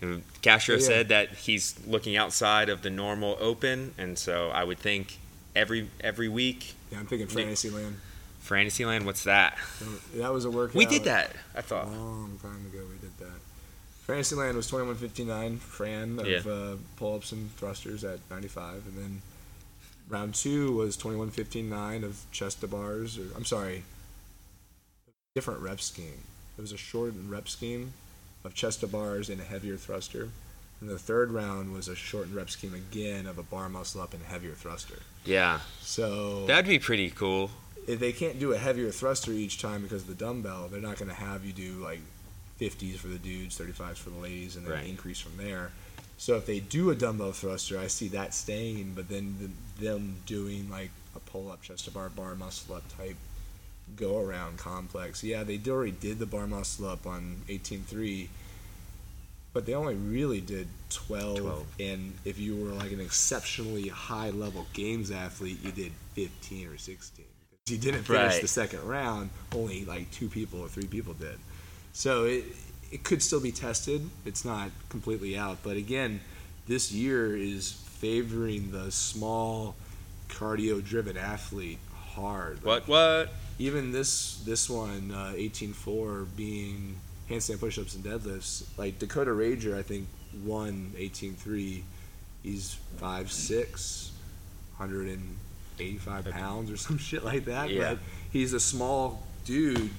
And 0.00 0.22
Castro 0.42 0.76
Yeah. 0.76 0.80
said 0.86 1.08
that 1.08 1.30
he's 1.38 1.74
looking 1.84 2.16
outside 2.16 2.68
of 2.68 2.82
the 2.82 2.90
normal 2.90 3.36
open, 3.40 3.94
and 3.98 4.16
so 4.16 4.48
I 4.50 4.62
would 4.62 4.78
think 4.78 5.18
every 5.56 5.88
every 6.00 6.28
week, 6.28 6.74
Yeah, 6.92 7.00
I'm 7.00 7.06
thinking 7.06 7.26
Fantasyland. 7.26 7.96
Fantasyland. 8.38 9.06
What's 9.06 9.24
that? 9.24 9.58
That 10.14 10.32
was 10.32 10.44
a 10.44 10.50
workout. 10.52 10.76
We 10.76 10.86
did 10.86 11.02
that. 11.02 11.32
I 11.52 11.62
thought. 11.62 11.86
A 11.86 11.90
long 11.90 12.38
time 12.40 12.64
ago, 12.72 12.84
we 12.88 12.96
did 13.00 13.18
that. 13.18 13.40
Fantasyland 14.06 14.56
was 14.56 14.70
21.59 14.70 15.58
Fran 15.58 16.20
of 16.20 16.26
Yeah. 16.28 16.38
uh, 16.48 16.76
pull-ups 16.96 17.32
and 17.32 17.50
thrusters 17.56 18.04
at 18.04 18.20
95, 18.30 18.86
and 18.86 18.96
then 18.96 19.22
round 20.08 20.34
two 20.34 20.72
was 20.72 20.96
21.59 20.96 22.02
of 22.04 22.24
chest 22.32 22.60
to 22.60 22.66
bars. 22.66 23.18
Or 23.18 23.24
I'm 23.36 23.44
sorry, 23.44 23.82
different 25.34 25.60
rep 25.60 25.80
scheme. 25.80 26.22
It 26.56 26.60
was 26.60 26.72
a 26.72 26.76
shortened 26.76 27.30
rep 27.30 27.48
scheme 27.48 27.92
of 28.44 28.54
chest 28.54 28.80
to 28.80 28.86
bars 28.86 29.28
and 29.28 29.40
a 29.40 29.44
heavier 29.44 29.76
thruster. 29.76 30.28
And 30.80 30.88
the 30.88 30.98
third 30.98 31.30
round 31.32 31.72
was 31.72 31.88
a 31.88 31.94
shortened 31.96 32.34
rep 32.36 32.50
scheme 32.50 32.74
again 32.74 33.26
of 33.26 33.38
a 33.38 33.42
bar 33.42 33.68
muscle 33.68 34.00
up 34.00 34.12
and 34.14 34.22
a 34.22 34.26
heavier 34.26 34.52
thruster. 34.54 35.00
Yeah, 35.24 35.60
So 35.80 36.46
that'd 36.46 36.66
be 36.68 36.78
pretty 36.78 37.10
cool. 37.10 37.50
if 37.86 37.98
they 37.98 38.12
can't 38.12 38.38
do 38.38 38.52
a 38.52 38.58
heavier 38.58 38.90
thruster 38.90 39.32
each 39.32 39.60
time 39.60 39.82
because 39.82 40.02
of 40.02 40.08
the 40.08 40.14
dumbbell, 40.14 40.68
they're 40.68 40.80
not 40.80 40.96
going 40.98 41.08
to 41.08 41.14
have 41.14 41.44
you 41.44 41.52
do 41.52 41.72
like 41.82 42.00
50s 42.60 42.96
for 42.96 43.08
the 43.08 43.18
dudes, 43.18 43.58
35s 43.58 43.96
for 43.96 44.10
the 44.10 44.18
ladies, 44.18 44.56
and 44.56 44.64
then 44.66 44.72
Right. 44.74 44.86
increase 44.86 45.18
from 45.20 45.36
there. 45.36 45.72
So 46.18 46.34
if 46.34 46.46
they 46.46 46.58
do 46.58 46.90
a 46.90 46.96
dumbbell 46.96 47.32
thruster, 47.32 47.78
I 47.78 47.86
see 47.86 48.08
that 48.08 48.34
staying, 48.34 48.92
but 48.94 49.08
then 49.08 49.36
the, 49.78 49.84
them 49.84 50.16
doing 50.26 50.68
like 50.68 50.90
a 51.14 51.20
pull 51.20 51.50
up, 51.50 51.62
chest 51.62 51.84
to 51.84 51.92
bar, 51.92 52.08
bar 52.08 52.34
muscle 52.34 52.74
up 52.74 52.82
type 52.96 53.16
go 53.96 54.18
around 54.20 54.58
complex. 54.58 55.22
Yeah, 55.22 55.44
they 55.44 55.60
already 55.68 55.92
did 55.92 56.18
the 56.18 56.26
bar 56.26 56.46
muscle 56.46 56.86
up 56.88 57.06
on 57.06 57.42
18.3, 57.48 58.28
but 59.52 59.64
they 59.64 59.74
only 59.74 59.94
really 59.94 60.40
did 60.40 60.66
12, 60.90 61.38
12. 61.38 61.66
And 61.80 62.14
if 62.24 62.38
you 62.38 62.56
were 62.56 62.72
like 62.72 62.92
an 62.92 63.00
exceptionally 63.00 63.88
high 63.88 64.30
level 64.30 64.66
games 64.72 65.10
athlete, 65.10 65.58
you 65.62 65.70
did 65.72 65.92
15 66.14 66.68
or 66.68 66.78
16. 66.78 67.24
If 67.66 67.72
you 67.72 67.78
didn't 67.78 68.02
finish 68.02 68.32
Right. 68.34 68.42
the 68.42 68.48
second 68.48 68.86
round, 68.86 69.30
only 69.54 69.84
like 69.84 70.10
two 70.10 70.28
people 70.28 70.60
or 70.60 70.68
three 70.68 70.86
people 70.86 71.14
did. 71.14 71.38
So 71.92 72.24
it, 72.24 72.44
it 72.90 73.04
could 73.04 73.22
still 73.22 73.40
be 73.40 73.52
tested. 73.52 74.08
It's 74.24 74.44
not 74.44 74.70
completely 74.88 75.36
out. 75.36 75.58
But 75.62 75.76
again, 75.76 76.20
this 76.66 76.90
year 76.92 77.36
is 77.36 77.72
favoring 77.72 78.70
the 78.70 78.90
small 78.90 79.74
cardio 80.28 80.84
driven 80.84 81.16
athlete 81.16 81.78
hard. 82.14 82.64
Like, 82.64 82.86
What? 82.86 82.88
What? 82.88 83.28
even 83.60 83.90
this 83.90 84.36
this 84.44 84.70
one 84.70 85.10
uh, 85.12 85.32
18.4 85.34 86.26
being 86.36 86.94
handstand 87.28 87.58
push-ups 87.58 87.96
and 87.96 88.04
deadlifts 88.04 88.62
like 88.78 89.00
dakota 89.00 89.32
rager 89.32 89.76
i 89.76 89.82
think 89.82 90.06
won 90.44 90.92
18.3 90.96 91.82
he's 92.44 92.76
5'6 93.00 94.10
185 94.76 96.24
pounds 96.30 96.70
or 96.70 96.76
some 96.76 96.98
shit 97.08 97.24
like 97.24 97.46
that 97.46 97.70
Yeah. 97.70 97.90
but 97.94 97.98
he's 98.30 98.52
a 98.52 98.60
small 98.60 99.26
dude 99.44 99.90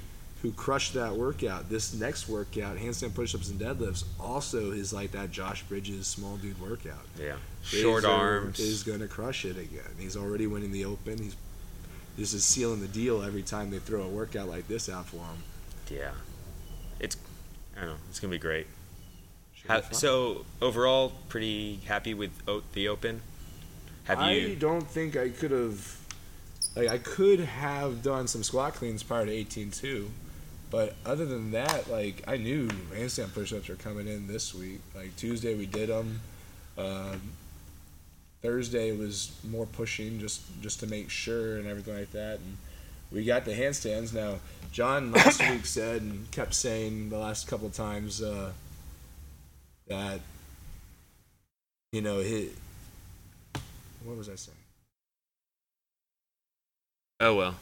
who 0.42 0.52
crushed 0.54 0.94
that 0.94 1.14
workout 1.16 1.70
this 1.70 1.94
next 1.94 2.30
workout 2.30 2.78
handstand 2.78 3.14
push-ups 3.14 3.50
and 3.50 3.60
deadlifts 3.60 4.06
also 4.20 4.72
is 4.72 4.94
like 4.94 5.12
that 5.12 5.32
josh 5.32 5.64
bridges 5.64 6.08
small 6.08 6.38
dude 6.38 6.60
workout 6.62 7.06
Yeah. 7.20 7.36
Short 7.62 8.04
Razor 8.04 8.08
arms. 8.16 8.60
is 8.60 8.84
going 8.84 9.02
to 9.02 9.08
crush 9.08 9.44
it 9.44 9.58
again. 9.58 9.92
He's 10.00 10.16
already 10.16 10.48
winning 10.48 10.72
the 10.72 10.86
Open. 10.86 11.18
He's 11.18 11.36
this 12.18 12.34
is 12.34 12.46
sealing 12.46 12.80
the 12.80 12.88
deal 12.88 13.22
every 13.22 13.44
time 13.44 13.70
they 13.70 13.80
throw 13.80 14.02
a 14.04 14.08
workout 14.08 14.48
like 14.48 14.68
this 14.70 14.88
out 14.90 15.06
for 15.08 15.18
him. 15.18 15.44
Yeah. 15.90 16.12
It's. 17.02 17.18
I 17.76 17.82
don't 17.82 17.90
know. 17.90 17.96
It's 18.10 18.20
gonna 18.22 18.32
be 18.32 18.38
great. 18.40 18.68
How, 19.68 19.82
so 19.92 20.46
overall, 20.62 21.12
pretty 21.28 21.82
happy 21.86 22.14
with 22.14 22.32
o- 22.48 22.64
the 22.74 22.88
Open. 22.88 23.22
Have 24.06 24.20
you? 24.32 24.52
I 24.52 24.56
don't 24.56 24.88
think 24.88 25.16
I 25.18 25.30
could 25.30 25.52
have. 25.52 25.98
Like 26.78 26.88
I 26.88 26.98
could 26.98 27.40
have 27.42 28.02
done 28.04 28.28
some 28.28 28.44
squat 28.44 28.76
cleans 28.76 29.04
prior 29.04 29.26
to 29.26 29.32
18-2, 29.32 30.08
but 30.72 30.96
other 31.06 31.26
than 31.26 31.52
that, 31.52 31.90
like 31.90 32.24
I 32.28 32.38
knew 32.38 32.68
handstand 32.94 33.34
push-ups 33.34 33.70
were 33.70 33.76
coming 33.76 34.08
in 34.08 34.28
this 34.28 34.54
week. 34.54 34.82
Like 34.96 35.16
Tuesday 35.16 35.56
we 35.56 35.66
did 35.66 35.90
them. 35.90 36.22
Um, 36.78 37.22
Thursday 38.42 38.96
was 38.96 39.32
more 39.50 39.66
pushing 39.66 40.20
just 40.20 40.42
just 40.62 40.80
to 40.82 40.88
make 40.88 41.10
sure 41.10 41.58
and 41.58 41.68
everything 41.68 41.98
like 41.98 42.12
that. 42.12 42.40
And 42.40 42.58
we 43.12 43.26
got 43.26 43.46
the 43.46 43.54
handstands. 43.54 44.14
Now 44.14 44.36
John 44.72 45.12
last 45.14 45.42
week 45.50 45.66
said 45.66 46.02
and 46.02 46.30
kept 46.32 46.54
saying 46.54 47.10
the 47.10 47.18
last 47.18 47.48
couple 47.48 47.68
of 47.68 47.74
times 47.74 48.22
uh, 48.22 48.52
that 49.88 50.20
you 51.92 52.02
know 52.02 52.20
he. 52.20 52.52
What 54.04 54.18
was 54.18 54.30
I 54.30 54.36
saying? 54.36 54.56
Oh 57.20 57.36
well. 57.36 57.56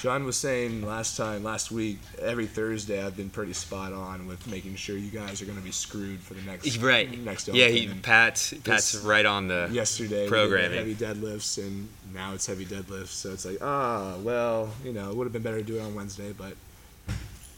John 0.00 0.24
was 0.24 0.36
saying 0.36 0.86
last 0.86 1.16
time, 1.18 1.44
last 1.44 1.70
week, 1.70 1.98
every 2.20 2.46
Thursday 2.46 3.04
I've 3.04 3.16
been 3.16 3.28
pretty 3.28 3.52
spot 3.52 3.92
on 3.92 4.26
with 4.26 4.46
making 4.46 4.76
sure 4.76 4.96
you 4.96 5.10
guys 5.10 5.42
are 5.42 5.44
going 5.44 5.58
to 5.58 5.64
be 5.64 5.72
screwed 5.72 6.20
for 6.20 6.32
the 6.34 6.40
next 6.42 6.78
Right. 6.78 7.18
next 7.22 7.48
Yeah. 7.48 7.68
He 7.68 7.86
Pat's 7.88 8.54
Pat's 8.64 8.94
right 8.96 9.26
on 9.26 9.48
the. 9.48 9.68
yesterday 9.70 10.26
programming. 10.26 10.78
heavy 10.78 10.94
deadlifts 10.94 11.58
and 11.58 11.88
now 12.14 12.32
it's 12.32 12.46
heavy 12.46 12.64
deadlifts 12.64 13.08
so 13.08 13.30
it's 13.32 13.44
like 13.44 13.58
ah 13.60 14.16
well 14.22 14.70
you 14.84 14.92
know 14.94 15.10
it 15.10 15.16
would 15.16 15.24
have 15.24 15.32
been 15.34 15.42
better 15.42 15.58
to 15.58 15.62
do 15.64 15.76
it 15.76 15.82
on 15.82 15.94
Wednesday 15.94 16.32
but 16.32 16.54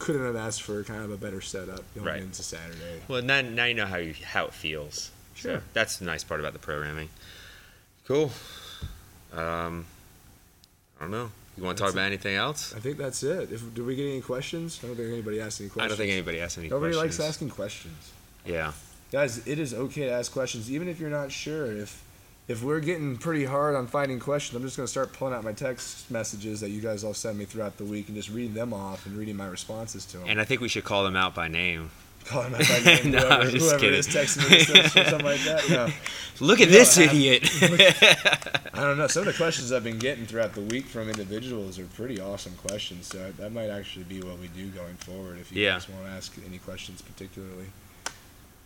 couldn't 0.01 0.25
have 0.27 0.35
asked 0.35 0.63
for 0.63 0.83
kind 0.83 1.05
of 1.05 1.13
a 1.13 1.17
better 1.17 1.41
setup 1.41 1.83
going 1.95 2.07
Right. 2.07 2.21
into 2.23 2.43
Saturday. 2.43 3.03
Well, 3.07 3.23
now, 3.23 3.41
now 3.41 3.67
you 3.67 3.75
know 3.75 3.87
how 3.87 3.99
you 3.99 4.15
how 4.25 4.47
it 4.47 4.53
feels. 4.53 5.13
Sure. 5.37 5.59
So 5.59 5.63
that's 5.75 5.99
the 5.99 6.07
nice 6.07 6.25
part 6.25 6.41
about 6.41 6.55
the 6.55 6.59
programming. 6.59 7.09
Cool. 8.09 8.33
Um, 9.33 9.87
I 10.99 11.03
don't 11.03 11.11
know. 11.13 11.31
You 11.57 11.65
want 11.65 11.77
to 11.77 11.85
talk 11.85 11.93
about 11.93 12.07
anything 12.07 12.35
else? 12.35 12.75
I 12.75 12.81
think 12.81 12.97
that's 12.97 13.23
it. 13.23 13.53
If 13.53 13.75
did 13.75 13.85
we 13.85 13.95
get 13.95 14.07
any 14.07 14.23
questions? 14.23 14.81
I 14.83 14.87
don't 14.87 14.97
think 14.97 15.13
anybody 15.13 15.41
asked 15.41 15.61
any 15.61 15.69
questions. 15.69 15.85
I 15.85 15.89
don't 15.89 15.99
think 15.99 16.13
anybody 16.13 16.41
asked 16.41 16.59
any 16.59 16.69
questions. 16.69 16.81
Nobody 16.83 16.95
questions. 16.95 17.19
likes 17.19 17.29
asking 17.29 17.51
questions. 17.51 18.13
Yeah. 18.47 18.73
Guys, 19.11 19.47
it 19.47 19.59
is 19.59 19.75
okay 19.75 20.07
to 20.07 20.11
ask 20.11 20.33
questions, 20.33 20.73
even 20.73 20.89
if 20.89 20.99
you're 20.99 21.11
not 21.11 21.31
sure. 21.31 21.71
If 21.71 22.03
if 22.49 22.63
we're 22.63 22.81
getting 22.81 23.17
pretty 23.19 23.45
hard 23.45 23.77
on 23.77 23.87
finding 23.87 24.19
questions, 24.19 24.57
I'm 24.57 24.63
just 24.63 24.77
gonna 24.77 24.89
start 24.89 25.13
pulling 25.13 25.35
out 25.35 25.45
my 25.45 25.53
text 25.53 26.11
messages 26.11 26.61
that 26.61 26.71
you 26.71 26.81
guys 26.81 27.05
all 27.05 27.15
send 27.15 27.39
me 27.39 27.45
throughout 27.45 27.77
the 27.77 27.85
week 27.85 28.09
and 28.09 28.17
just 28.17 28.31
reading 28.31 28.55
them 28.55 28.73
off 28.73 29.05
and 29.05 29.17
reading 29.17 29.37
my 29.37 29.47
responses 29.47 30.07
to 30.07 30.19
them. 30.19 30.27
And 30.29 30.41
I 30.41 30.45
think 30.45 30.61
we 30.63 30.69
should 30.69 30.85
call 30.85 31.05
them 31.05 31.17
out 31.17 31.35
by 31.35 31.49
name. 31.49 31.91
Call 32.27 32.43
them 32.45 32.55
out 32.55 32.61
by 32.69 32.79
name, 32.85 33.11
No, 33.11 33.19
whoever, 33.19 33.35
I'm 33.43 33.51
just 33.51 33.65
whoever 33.67 33.79
kidding. 33.81 33.99
is 33.99 34.09
texting 34.09 34.51
me 34.51 34.81
or 34.81 34.89
something 34.89 35.25
like 35.27 35.41
that. 35.41 35.69
No, 36.41 36.47
Look 36.47 36.61
at 36.61 36.65
don't 36.65 36.73
this 36.73 36.97
have- 36.97 37.13
idiot. 37.15 37.49
I 38.75 38.81
don't 38.81 38.97
know. 38.99 39.07
Some 39.07 39.23
of 39.23 39.27
the 39.27 39.35
questions 39.37 39.71
I've 39.71 39.85
been 39.85 39.99
getting 39.99 40.27
throughout 40.27 40.55
the 40.55 40.61
week 40.63 40.87
from 40.87 41.09
individuals 41.09 41.79
are 41.79 41.85
pretty 41.85 42.21
awesome 42.21 42.55
questions. 42.57 43.07
So 43.07 43.31
that 43.39 43.53
might 43.53 43.69
actually 43.69 44.05
be 44.05 44.23
what 44.23 44.39
we 44.39 44.49
do 44.49 44.69
going 44.69 44.95
forward. 44.97 45.39
If 45.41 45.53
you 45.53 45.63
Yeah. 45.63 45.73
guys 45.75 45.89
want 45.89 46.05
to 46.07 46.11
ask 46.11 46.33
any 46.47 46.59
questions 46.59 47.03
particularly. 47.03 47.67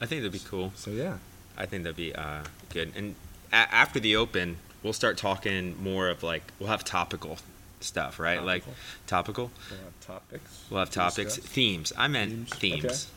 I 0.00 0.06
think 0.06 0.20
that'd 0.22 0.32
be 0.32 0.38
cool. 0.38 0.72
So 0.76 0.90
yeah, 0.90 1.16
I 1.58 1.66
think 1.66 1.82
that'd 1.82 1.96
be 1.96 2.14
uh, 2.14 2.42
good. 2.72 2.92
And 2.96 3.14
a- 3.52 3.56
after 3.74 3.98
the 4.00 4.16
open, 4.16 4.58
we'll 4.82 4.92
start 4.92 5.16
talking 5.18 5.82
more 5.82 6.08
of 6.08 6.22
like 6.22 6.42
we'll 6.58 6.68
have 6.68 6.84
topical 6.84 7.38
stuff, 7.80 8.18
right? 8.18 8.42
Like 8.42 8.64
topical. 9.06 9.50
we'll 9.70 9.80
have 9.80 10.00
topics. 10.00 10.64
We'll 10.70 10.80
have 10.80 10.90
topics, 10.90 11.34
discuss. 11.36 11.52
themes. 11.52 11.92
I 11.96 12.08
meant 12.08 12.48
Themes, 12.50 12.80
themes. 12.82 13.08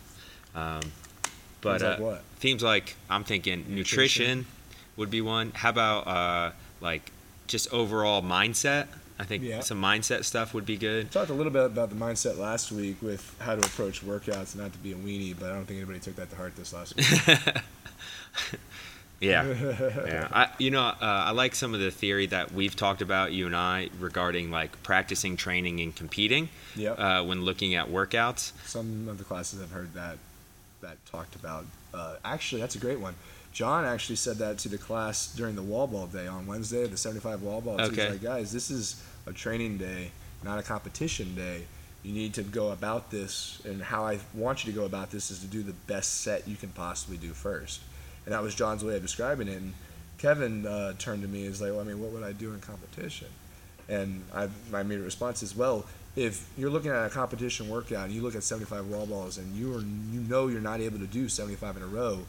Um, 0.56 0.82
but 1.62 1.82
like 1.82 2.00
uh, 2.00 2.02
what? 2.04 2.24
themes 2.38 2.64
like 2.64 2.96
I'm 3.10 3.24
thinking 3.24 3.60
nutrition. 3.68 3.76
Nutrition. 4.40 4.46
would 4.98 5.10
be 5.12 5.22
one. 5.22 5.52
How 5.56 5.70
about 5.70 6.08
uh, 6.08 6.52
like 6.82 7.12
just 7.48 7.72
overall 7.74 8.22
mindset? 8.22 8.88
I 9.22 9.26
think 9.26 9.44
Yeah. 9.44 9.60
some 9.60 9.82
mindset 9.82 10.24
stuff 10.24 10.54
would 10.54 10.66
be 10.66 10.78
good. 10.78 11.04
We 11.06 11.10
talked 11.10 11.30
a 11.30 11.34
little 11.34 11.52
bit 11.52 11.66
about 11.66 11.90
the 11.90 11.96
mindset 11.98 12.38
last 12.38 12.72
week 12.72 13.02
with 13.02 13.36
how 13.40 13.56
to 13.56 13.62
approach 13.62 14.02
workouts, 14.02 14.56
not 14.56 14.72
to 14.72 14.80
be 14.80 14.94
a 14.94 14.96
weenie, 14.96 15.36
but 15.38 15.50
I 15.52 15.56
don't 15.56 15.66
think 15.66 15.78
anybody 15.78 16.00
took 16.00 16.16
that 16.16 16.30
to 16.30 16.38
heart 16.38 16.56
this 16.56 16.72
last 16.72 16.96
week. 16.96 17.06
yeah. 19.20 19.44
yeah, 20.06 20.28
I, 20.32 20.50
you 20.58 20.72
know, 20.72 20.82
uh, 20.84 20.96
I 21.02 21.32
like 21.32 21.54
some 21.54 21.74
of 21.74 21.82
the 21.82 21.92
theory 21.92 22.28
that 22.28 22.54
we've 22.54 22.76
talked 22.76 23.02
about, 23.02 23.34
you 23.34 23.46
and 23.46 23.56
I, 23.56 23.90
regarding 24.00 24.52
like 24.52 24.82
practicing, 24.84 25.36
training, 25.36 25.82
and 25.82 25.94
competing 25.94 26.48
Yep. 26.78 26.98
uh, 27.00 27.24
when 27.24 27.44
looking 27.44 27.76
at 27.76 27.88
workouts. 27.90 28.54
Some 28.66 29.10
of 29.10 29.18
the 29.18 29.26
classes 29.26 29.60
have 29.60 29.72
heard 29.72 29.94
that 29.96 30.18
that 30.82 31.04
talked 31.06 31.36
about. 31.36 31.66
Uh, 31.94 32.16
actually, 32.24 32.62
that's 32.62 32.76
a 32.76 32.80
great 32.80 33.00
one. 33.00 33.16
John 33.52 33.86
actually 33.86 34.16
said 34.16 34.38
that 34.38 34.60
to 34.60 34.70
the 34.70 34.78
class 34.78 35.34
during 35.34 35.56
the 35.56 35.64
wall 35.64 35.88
ball 35.88 36.08
day 36.08 36.28
on 36.28 36.46
Wednesday, 36.46 36.86
the 36.88 36.98
75 36.98 37.42
wall 37.42 37.62
balls. 37.62 37.82
Okay. 37.82 38.04
He's 38.04 38.12
like, 38.12 38.22
guys, 38.22 38.52
this 38.52 38.70
is 38.70 39.04
a 39.26 39.34
training 39.34 39.78
day, 39.78 40.12
not 40.44 40.60
a 40.60 40.64
competition 40.64 41.36
day. 41.36 41.66
You 42.04 42.14
need 42.14 42.34
to 42.36 42.44
go 42.44 42.72
about 42.72 43.12
this, 43.12 43.62
and 43.66 43.82
how 43.82 44.06
I 44.06 44.20
want 44.34 44.66
you 44.66 44.72
to 44.72 44.78
go 44.78 44.86
about 44.86 45.12
this 45.12 45.32
is 45.32 45.40
to 45.40 45.48
do 45.48 45.64
the 45.64 45.74
best 45.74 46.22
set 46.22 46.48
you 46.48 46.56
can 46.56 46.70
possibly 46.70 47.18
do 47.18 47.34
first. 47.34 47.82
And 48.26 48.34
that 48.34 48.42
was 48.42 48.56
John's 48.56 48.84
way 48.84 48.96
of 48.96 49.02
describing 49.02 49.48
it. 49.48 49.58
And 49.58 49.74
Kevin 50.18 50.66
uh, 50.66 50.94
turned 50.98 51.24
to 51.24 51.28
me 51.28 51.42
and 51.42 51.50
was 51.50 51.62
like, 51.62 51.72
well, 51.72 51.82
I 51.82 51.84
mean, 51.84 52.00
what 52.00 52.12
would 52.12 52.24
I 52.24 52.32
do 52.32 52.54
in 52.54 52.60
competition? 52.62 53.28
And 53.90 54.24
I, 54.34 54.48
my 54.72 54.82
immediate 54.82 55.04
response 55.04 55.42
is, 55.44 55.56
well, 55.56 55.86
if 56.20 56.46
you're 56.58 56.70
looking 56.70 56.92
at 56.92 57.06
a 57.06 57.10
competition 57.10 57.70
workout 57.70 58.08
and 58.08 58.14
you 58.14 58.22
look 58.22 58.36
at 58.36 58.44
75 58.44 58.88
wall 58.88 59.06
balls 59.06 59.38
and 59.38 59.56
you 59.56 59.74
are 59.74 59.80
you 59.80 60.20
know 60.28 60.48
you're 60.48 60.60
not 60.60 60.82
able 60.82 61.00
to 61.00 61.08
do 61.08 61.30
75 61.30 61.78
in 61.78 61.84
a 61.84 61.88
row, 61.88 62.20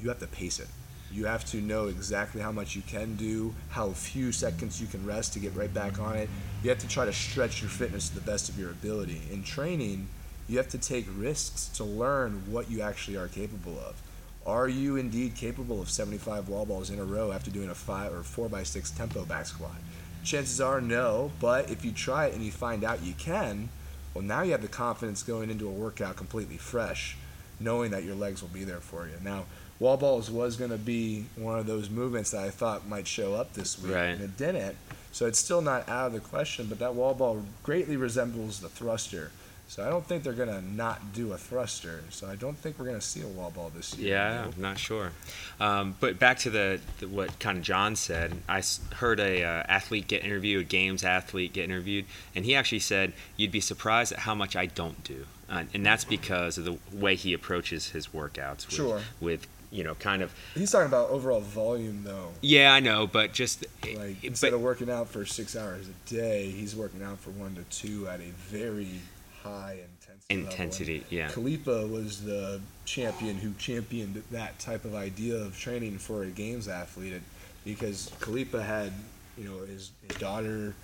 you 0.00 0.08
have 0.08 0.20
to 0.20 0.28
pace 0.28 0.60
it. 0.60 0.68
You 1.10 1.26
have 1.26 1.44
to 1.46 1.56
know 1.56 1.88
exactly 1.88 2.40
how 2.40 2.52
much 2.52 2.76
you 2.76 2.82
can 2.82 3.16
do, 3.16 3.52
how 3.70 3.90
few 3.90 4.30
seconds 4.30 4.80
you 4.80 4.86
can 4.86 5.04
rest 5.04 5.32
to 5.32 5.40
get 5.40 5.54
right 5.56 5.72
back 5.74 5.98
on 5.98 6.16
it. 6.16 6.30
You 6.62 6.70
have 6.70 6.78
to 6.78 6.88
try 6.88 7.04
to 7.04 7.12
stretch 7.12 7.60
your 7.60 7.68
fitness 7.68 8.08
to 8.10 8.14
the 8.14 8.20
best 8.20 8.48
of 8.48 8.58
your 8.58 8.70
ability. 8.70 9.20
In 9.32 9.42
training, 9.42 10.08
you 10.48 10.56
have 10.58 10.68
to 10.68 10.78
take 10.78 11.06
risks 11.16 11.66
to 11.74 11.84
learn 11.84 12.44
what 12.46 12.70
you 12.70 12.80
actually 12.80 13.16
are 13.16 13.28
capable 13.28 13.76
of. 13.80 14.00
Are 14.46 14.68
you 14.68 14.96
indeed 14.96 15.34
capable 15.34 15.80
of 15.80 15.90
75 15.90 16.48
wall 16.48 16.64
balls 16.64 16.90
in 16.90 17.00
a 17.00 17.04
row 17.04 17.32
after 17.32 17.50
doing 17.50 17.70
a 17.70 17.74
five 17.74 18.12
or 18.14 18.22
four 18.22 18.48
by 18.48 18.62
six 18.62 18.92
tempo 18.92 19.24
back 19.24 19.46
squat? 19.46 19.76
Chances 20.24 20.60
are 20.60 20.80
no, 20.80 21.32
but 21.40 21.70
if 21.70 21.84
you 21.84 21.90
try 21.92 22.26
it 22.26 22.34
and 22.34 22.44
you 22.44 22.52
find 22.52 22.84
out 22.84 23.02
you 23.02 23.14
can, 23.14 23.68
well, 24.14 24.22
now 24.24 24.42
you 24.42 24.52
have 24.52 24.62
the 24.62 24.68
confidence 24.68 25.22
going 25.22 25.50
into 25.50 25.66
a 25.66 25.70
workout 25.72 26.16
completely 26.16 26.56
fresh, 26.58 27.16
knowing 27.58 27.90
that 27.90 28.04
your 28.04 28.14
legs 28.14 28.40
will 28.40 28.48
be 28.50 28.64
there 28.64 28.80
for 28.80 29.06
you. 29.06 29.14
Now, 29.22 29.44
wall 29.80 29.96
balls 29.96 30.30
was 30.30 30.56
going 30.56 30.70
to 30.70 30.78
be 30.78 31.26
one 31.36 31.58
of 31.58 31.66
those 31.66 31.90
movements 31.90 32.30
that 32.30 32.42
I 32.44 32.50
thought 32.50 32.86
might 32.88 33.06
show 33.08 33.34
up 33.34 33.54
this 33.54 33.80
week, 33.82 33.94
Right. 33.94 34.04
and 34.10 34.20
it 34.20 34.36
didn't. 34.36 34.76
So 35.10 35.26
it's 35.26 35.38
still 35.38 35.60
not 35.60 35.88
out 35.88 36.06
of 36.08 36.12
the 36.12 36.20
question, 36.20 36.66
but 36.68 36.78
that 36.78 36.94
wall 36.94 37.14
ball 37.14 37.42
greatly 37.62 37.96
resembles 37.96 38.60
the 38.60 38.68
thruster. 38.68 39.30
So 39.72 39.82
I 39.82 39.88
don't 39.88 40.06
think 40.06 40.22
they're 40.22 40.34
gonna 40.34 40.60
not 40.60 41.14
do 41.14 41.32
a 41.32 41.38
thruster. 41.38 42.04
So 42.10 42.28
I 42.28 42.36
don't 42.36 42.58
think 42.58 42.78
we're 42.78 42.84
gonna 42.84 43.00
see 43.00 43.22
a 43.22 43.26
wall 43.26 43.50
ball 43.50 43.72
this 43.74 43.96
year. 43.96 44.16
Yeah, 44.18 44.44
I'm 44.54 44.60
not 44.60 44.78
sure. 44.78 45.12
Um, 45.58 45.96
but 45.98 46.18
back 46.18 46.40
to 46.40 46.50
the, 46.50 46.78
the 47.00 47.08
what 47.08 47.38
kind 47.38 47.56
of 47.56 47.64
John 47.64 47.96
said. 47.96 48.34
I 48.46 48.62
heard 48.96 49.18
a 49.18 49.42
uh, 49.42 49.62
athlete 49.66 50.08
get 50.08 50.26
interviewed, 50.26 50.60
a 50.60 50.64
games 50.64 51.04
athlete 51.04 51.54
get 51.54 51.64
interviewed, 51.64 52.04
and 52.34 52.44
he 52.44 52.54
actually 52.54 52.80
said 52.80 53.14
you'd 53.38 53.50
be 53.50 53.62
surprised 53.62 54.12
at 54.12 54.18
how 54.18 54.34
much 54.34 54.56
I 54.56 54.66
don't 54.66 55.02
do, 55.04 55.24
uh, 55.48 55.64
and 55.72 55.86
that's 55.86 56.04
because 56.04 56.58
of 56.58 56.66
the 56.66 56.76
way 56.92 57.14
he 57.14 57.32
approaches 57.32 57.92
his 57.92 58.08
workouts. 58.08 58.66
With, 58.66 58.74
Sure. 58.74 59.00
With 59.22 59.46
you 59.70 59.84
know, 59.84 59.94
kind 59.94 60.20
of. 60.20 60.34
He's 60.54 60.70
talking 60.70 60.86
about 60.86 61.08
overall 61.08 61.40
volume 61.40 62.04
though. 62.04 62.28
Yeah, 62.42 62.74
I 62.74 62.80
know, 62.80 63.06
but 63.06 63.32
just 63.32 63.64
Like 63.82 63.96
but- 63.96 64.14
instead 64.22 64.52
of 64.52 64.60
working 64.60 64.90
out 64.90 65.08
for 65.08 65.24
six 65.24 65.56
hours 65.56 65.86
a 65.88 66.10
day, 66.14 66.50
he's 66.50 66.76
working 66.76 67.02
out 67.02 67.20
for 67.20 67.30
one 67.30 67.54
to 67.54 67.62
two 67.74 68.06
at 68.06 68.20
a 68.20 68.30
very 68.50 69.00
high 69.42 69.78
intensity. 69.80 70.34
level. 70.34 71.04
Yeah. 71.10 71.28
Khalipa 71.28 71.90
was 71.90 72.24
the 72.24 72.60
champion 72.84 73.36
who 73.36 73.52
championed 73.54 74.22
that 74.30 74.58
type 74.58 74.84
of 74.84 74.94
idea 74.94 75.36
of 75.36 75.58
training 75.58 75.98
for 75.98 76.22
a 76.22 76.26
games 76.26 76.68
athlete 76.68 77.20
because 77.64 78.10
Khalipa 78.20 78.62
had, 78.62 78.92
you 79.36 79.44
know, 79.44 79.58
his, 79.66 79.90
his 80.08 80.16
daughter 80.18 80.74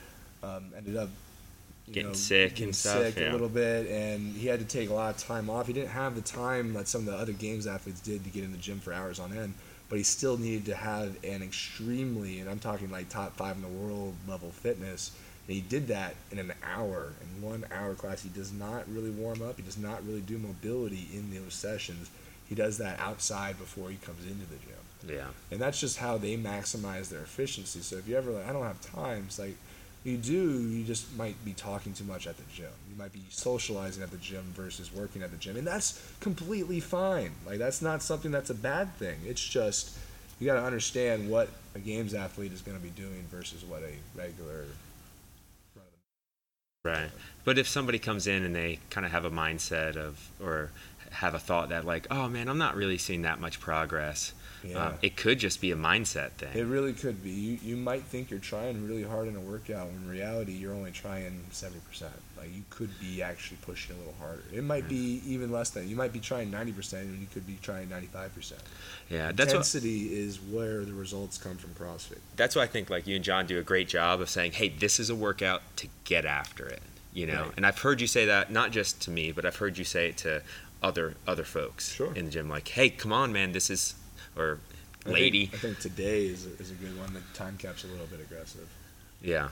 um, 0.42 0.72
ended 0.76 0.96
up 0.96 1.08
you 1.88 1.94
Getting 1.94 2.10
know, 2.10 2.14
sick 2.14 2.50
getting 2.50 2.64
and 2.66 2.76
stuff, 2.76 2.98
sick 2.98 3.16
yeah. 3.16 3.30
a 3.30 3.32
little 3.32 3.48
bit, 3.48 3.86
and 3.86 4.36
he 4.36 4.46
had 4.46 4.60
to 4.60 4.66
take 4.66 4.90
a 4.90 4.92
lot 4.92 5.14
of 5.14 5.20
time 5.22 5.48
off. 5.48 5.66
He 5.66 5.72
didn't 5.72 5.88
have 5.88 6.14
the 6.14 6.20
time 6.20 6.74
that 6.74 6.86
some 6.86 7.00
of 7.02 7.06
the 7.06 7.16
other 7.16 7.32
games 7.32 7.66
athletes 7.66 8.00
did 8.00 8.24
to 8.24 8.30
get 8.30 8.44
in 8.44 8.52
the 8.52 8.58
gym 8.58 8.78
for 8.78 8.92
hours 8.92 9.18
on 9.18 9.32
end, 9.32 9.54
but 9.88 9.96
he 9.96 10.04
still 10.04 10.36
needed 10.36 10.66
to 10.66 10.74
have 10.74 11.16
an 11.24 11.42
extremely, 11.42 12.40
and 12.40 12.50
I'm 12.50 12.58
talking 12.58 12.90
like 12.90 13.08
top 13.08 13.36
five 13.36 13.56
in 13.56 13.62
the 13.62 13.68
world 13.68 14.14
level 14.28 14.50
fitness. 14.50 15.12
And 15.48 15.56
he 15.56 15.62
did 15.62 15.88
that 15.88 16.14
in 16.30 16.38
an 16.38 16.52
hour, 16.62 17.12
in 17.22 17.42
one 17.42 17.64
hour 17.72 17.94
class. 17.94 18.22
He 18.22 18.28
does 18.28 18.52
not 18.52 18.84
really 18.88 19.10
warm 19.10 19.42
up. 19.42 19.56
He 19.56 19.62
does 19.62 19.78
not 19.78 20.06
really 20.06 20.20
do 20.20 20.38
mobility 20.38 21.08
in 21.12 21.32
those 21.34 21.54
sessions. 21.54 22.10
He 22.48 22.54
does 22.54 22.78
that 22.78 23.00
outside 23.00 23.58
before 23.58 23.88
he 23.90 23.96
comes 23.96 24.24
into 24.24 24.46
the 24.46 24.56
gym 24.56 25.16
Yeah. 25.16 25.26
and 25.50 25.60
that's 25.60 25.78
just 25.80 25.98
how 25.98 26.16
they 26.18 26.36
maximize 26.36 27.08
their 27.10 27.20
efficiency. 27.22 27.80
So 27.80 27.96
if 27.96 28.06
you 28.08 28.16
ever 28.16 28.30
like, 28.30 28.46
I 28.48 28.52
don't 28.52 28.62
have 28.62 28.80
time, 28.80 29.24
it's 29.26 29.38
like 29.38 29.56
you 30.04 30.16
do, 30.16 30.60
you 30.68 30.84
just 30.84 31.14
might 31.18 31.42
be 31.44 31.52
talking 31.52 31.92
too 31.92 32.04
much 32.04 32.26
at 32.26 32.36
the 32.36 32.42
gym. 32.54 32.70
You 32.90 32.96
might 32.96 33.12
be 33.12 33.20
socializing 33.30 34.02
at 34.02 34.10
the 34.10 34.16
gym 34.16 34.44
versus 34.54 34.90
working 34.94 35.22
at 35.22 35.30
the 35.30 35.36
gym, 35.36 35.56
and 35.56 35.66
that's 35.66 36.00
completely 36.20 36.80
fine. 36.80 37.32
Like 37.46 37.58
that's 37.58 37.82
not 37.82 38.02
something 38.02 38.30
that's 38.30 38.48
a 38.50 38.54
bad 38.54 38.94
thing. 38.96 39.18
It's 39.26 39.44
just 39.46 39.96
you 40.40 40.46
got 40.46 40.54
to 40.54 40.64
understand 40.64 41.28
what 41.28 41.48
a 41.74 41.80
games 41.80 42.14
athlete 42.14 42.52
is 42.52 42.62
going 42.62 42.76
to 42.78 42.82
be 42.82 42.90
doing 42.90 43.24
versus 43.30 43.64
what 43.64 43.82
a 43.82 43.92
regular. 44.18 44.64
Right. 46.84 47.10
But 47.44 47.58
if 47.58 47.66
somebody 47.68 47.98
comes 47.98 48.26
in 48.26 48.44
and 48.44 48.54
they 48.54 48.78
kind 48.90 49.04
of 49.04 49.12
have 49.12 49.24
a 49.24 49.30
mindset 49.30 49.96
of, 49.96 50.30
or 50.42 50.70
have 51.10 51.34
a 51.34 51.38
thought 51.38 51.70
that, 51.70 51.84
like, 51.84 52.06
oh 52.10 52.28
man, 52.28 52.48
I'm 52.48 52.58
not 52.58 52.76
really 52.76 52.98
seeing 52.98 53.22
that 53.22 53.40
much 53.40 53.58
progress, 53.60 54.32
Yeah. 54.62 54.86
um, 54.88 54.94
it 55.02 55.16
could 55.16 55.38
just 55.38 55.60
be 55.60 55.70
a 55.72 55.76
mindset 55.76 56.32
thing. 56.32 56.56
It 56.56 56.64
really 56.66 56.92
could 56.92 57.22
be. 57.22 57.30
You 57.30 57.58
you 57.62 57.76
might 57.76 58.02
think 58.02 58.30
you're 58.30 58.40
trying 58.40 58.86
really 58.86 59.02
hard 59.02 59.28
in 59.28 59.36
a 59.36 59.40
workout 59.40 59.86
when 59.86 59.96
in 59.96 60.08
reality 60.08 60.52
you're 60.52 60.74
only 60.74 60.90
trying 60.92 61.44
seventy 61.50 61.80
percent. 61.80 62.12
Like 62.38 62.54
you 62.54 62.62
could 62.70 62.90
be 63.00 63.22
actually 63.22 63.58
pushing 63.62 63.96
a 63.96 63.98
little 63.98 64.14
harder. 64.20 64.42
It 64.52 64.62
might 64.62 64.88
be 64.88 65.20
even 65.26 65.50
less 65.50 65.70
than. 65.70 65.88
You 65.88 65.96
might 65.96 66.12
be 66.12 66.20
trying 66.20 66.50
ninety 66.50 66.72
percent 66.72 67.04
and 67.06 67.18
you 67.20 67.26
could 67.32 67.46
be 67.46 67.58
trying 67.62 67.88
ninety 67.88 68.06
five 68.06 68.34
percent. 68.34 68.60
yeah, 69.10 69.32
that's 69.32 69.52
Intensity 69.52 70.14
is 70.18 70.40
where 70.40 70.84
the 70.84 70.92
results 70.92 71.36
come 71.38 71.56
from 71.56 71.70
CrossFit. 71.70 72.18
that's 72.36 72.54
why 72.56 72.62
I 72.62 72.66
think 72.66 72.90
like 72.90 73.06
you 73.06 73.16
and 73.16 73.24
John 73.24 73.46
do 73.46 73.58
a 73.58 73.62
great 73.62 73.88
job 73.88 74.20
of 74.20 74.30
saying, 74.30 74.52
hey, 74.52 74.68
this 74.68 75.00
is 75.00 75.10
a 75.10 75.14
workout 75.14 75.62
to 75.76 75.88
get 76.04 76.24
after 76.24 76.66
it. 76.68 76.82
You 77.12 77.26
know, 77.26 77.42
Right. 77.44 77.52
and 77.56 77.66
I've 77.66 77.78
heard 77.78 78.00
you 78.00 78.06
say 78.06 78.26
that 78.26 78.52
not 78.52 78.70
just 78.70 79.00
to 79.02 79.10
me, 79.10 79.32
but 79.32 79.44
I've 79.44 79.56
heard 79.56 79.76
you 79.78 79.84
say 79.84 80.08
it 80.10 80.16
to 80.18 80.42
other 80.82 81.14
other 81.26 81.42
folks 81.44 81.92
Sure. 81.92 82.14
in 82.14 82.26
the 82.26 82.30
gym. 82.30 82.48
Like, 82.48 82.68
hey, 82.68 82.90
come 82.90 83.12
on, 83.12 83.32
man, 83.32 83.50
this 83.52 83.68
is, 83.70 83.94
or 84.36 84.60
I 85.00 85.04
think- 85.04 85.14
lady, 85.14 85.50
I 85.52 85.56
think 85.56 85.80
today 85.80 86.26
is 86.26 86.46
a, 86.46 86.50
is 86.60 86.70
a 86.70 86.74
good 86.74 86.96
one. 86.96 87.12
The 87.14 87.20
time 87.36 87.56
cap's 87.58 87.82
a 87.82 87.88
little 87.88 88.06
bit 88.06 88.20
aggressive. 88.20 88.68
yeah. 89.20 89.48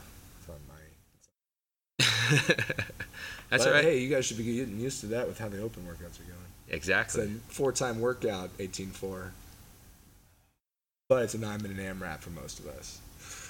It's 1.99 2.47
that's 3.49 3.65
but, 3.65 3.73
right. 3.73 3.83
Hey, 3.83 3.99
you 3.99 4.09
guys 4.09 4.25
should 4.25 4.37
be 4.37 4.43
getting 4.43 4.79
used 4.79 5.01
to 5.01 5.07
that 5.07 5.27
with 5.27 5.39
how 5.39 5.49
the 5.49 5.61
open 5.61 5.83
workouts 5.83 6.19
are 6.19 6.23
going. 6.23 6.37
It's 6.67 6.75
exactly. 6.75 7.23
a 7.23 7.27
four 7.51 7.71
time 7.71 7.99
workout, 7.99 8.49
eighteen 8.59 8.89
four. 8.89 9.31
But 11.09 11.23
it's 11.23 11.33
a 11.33 11.39
nine 11.39 11.61
minute 11.61 11.77
AMRAP 11.77 12.19
for 12.19 12.31
most 12.31 12.59
of 12.59 12.67
us. 12.67 12.99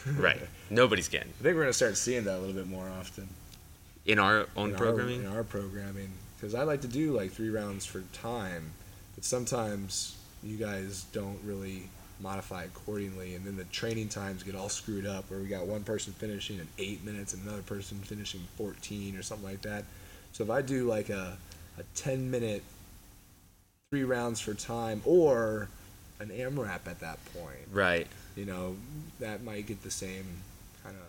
right. 0.17 0.39
Nobody's 0.69 1.07
getting 1.07 1.33
I 1.39 1.43
think 1.43 1.55
we're 1.55 1.63
gonna 1.63 1.73
start 1.73 1.97
seeing 1.97 2.23
that 2.25 2.37
a 2.37 2.39
little 2.39 2.55
bit 2.55 2.67
more 2.67 2.87
often 2.99 3.27
in 4.05 4.19
our 4.19 4.47
own 4.55 4.71
in 4.71 4.75
programming. 4.75 5.25
Our, 5.25 5.31
in 5.31 5.37
our 5.37 5.43
programming, 5.43 6.09
because 6.35 6.55
I 6.55 6.63
like 6.63 6.81
to 6.81 6.87
do 6.87 7.15
like 7.15 7.31
three 7.31 7.49
rounds 7.49 7.85
for 7.85 8.01
time, 8.13 8.71
but 9.15 9.23
sometimes 9.23 10.15
you 10.43 10.57
guys 10.57 11.05
don't 11.11 11.39
really 11.43 11.89
modify 12.19 12.63
accordingly, 12.63 13.35
and 13.35 13.45
then 13.45 13.55
the 13.57 13.63
training 13.65 14.09
times 14.09 14.43
get 14.43 14.55
all 14.55 14.69
screwed 14.69 15.05
up, 15.05 15.29
where 15.29 15.39
we 15.39 15.47
got 15.47 15.65
one 15.67 15.83
person 15.83 16.13
finishing 16.13 16.57
in 16.59 16.67
eight 16.77 17.03
minutes 17.05 17.33
and 17.33 17.43
another 17.45 17.61
person 17.63 17.97
finishing 17.99 18.41
fourteen 18.57 19.15
or 19.17 19.21
something 19.21 19.47
like 19.47 19.61
that. 19.61 19.83
So 20.31 20.43
if 20.43 20.49
I 20.49 20.61
do 20.61 20.85
like 20.87 21.09
a 21.09 21.37
a 21.77 21.83
ten 21.95 22.29
minute 22.31 22.63
three 23.91 24.03
rounds 24.03 24.39
for 24.39 24.53
time 24.53 25.01
or 25.05 25.69
an 26.19 26.29
AMRAP 26.29 26.87
at 26.87 26.99
that 26.99 27.19
point, 27.33 27.67
right. 27.71 28.07
you 28.35 28.45
know, 28.45 28.75
that 29.19 29.43
might 29.43 29.67
get 29.67 29.83
the 29.83 29.91
same 29.91 30.25
kind 30.83 30.95
of 30.95 31.03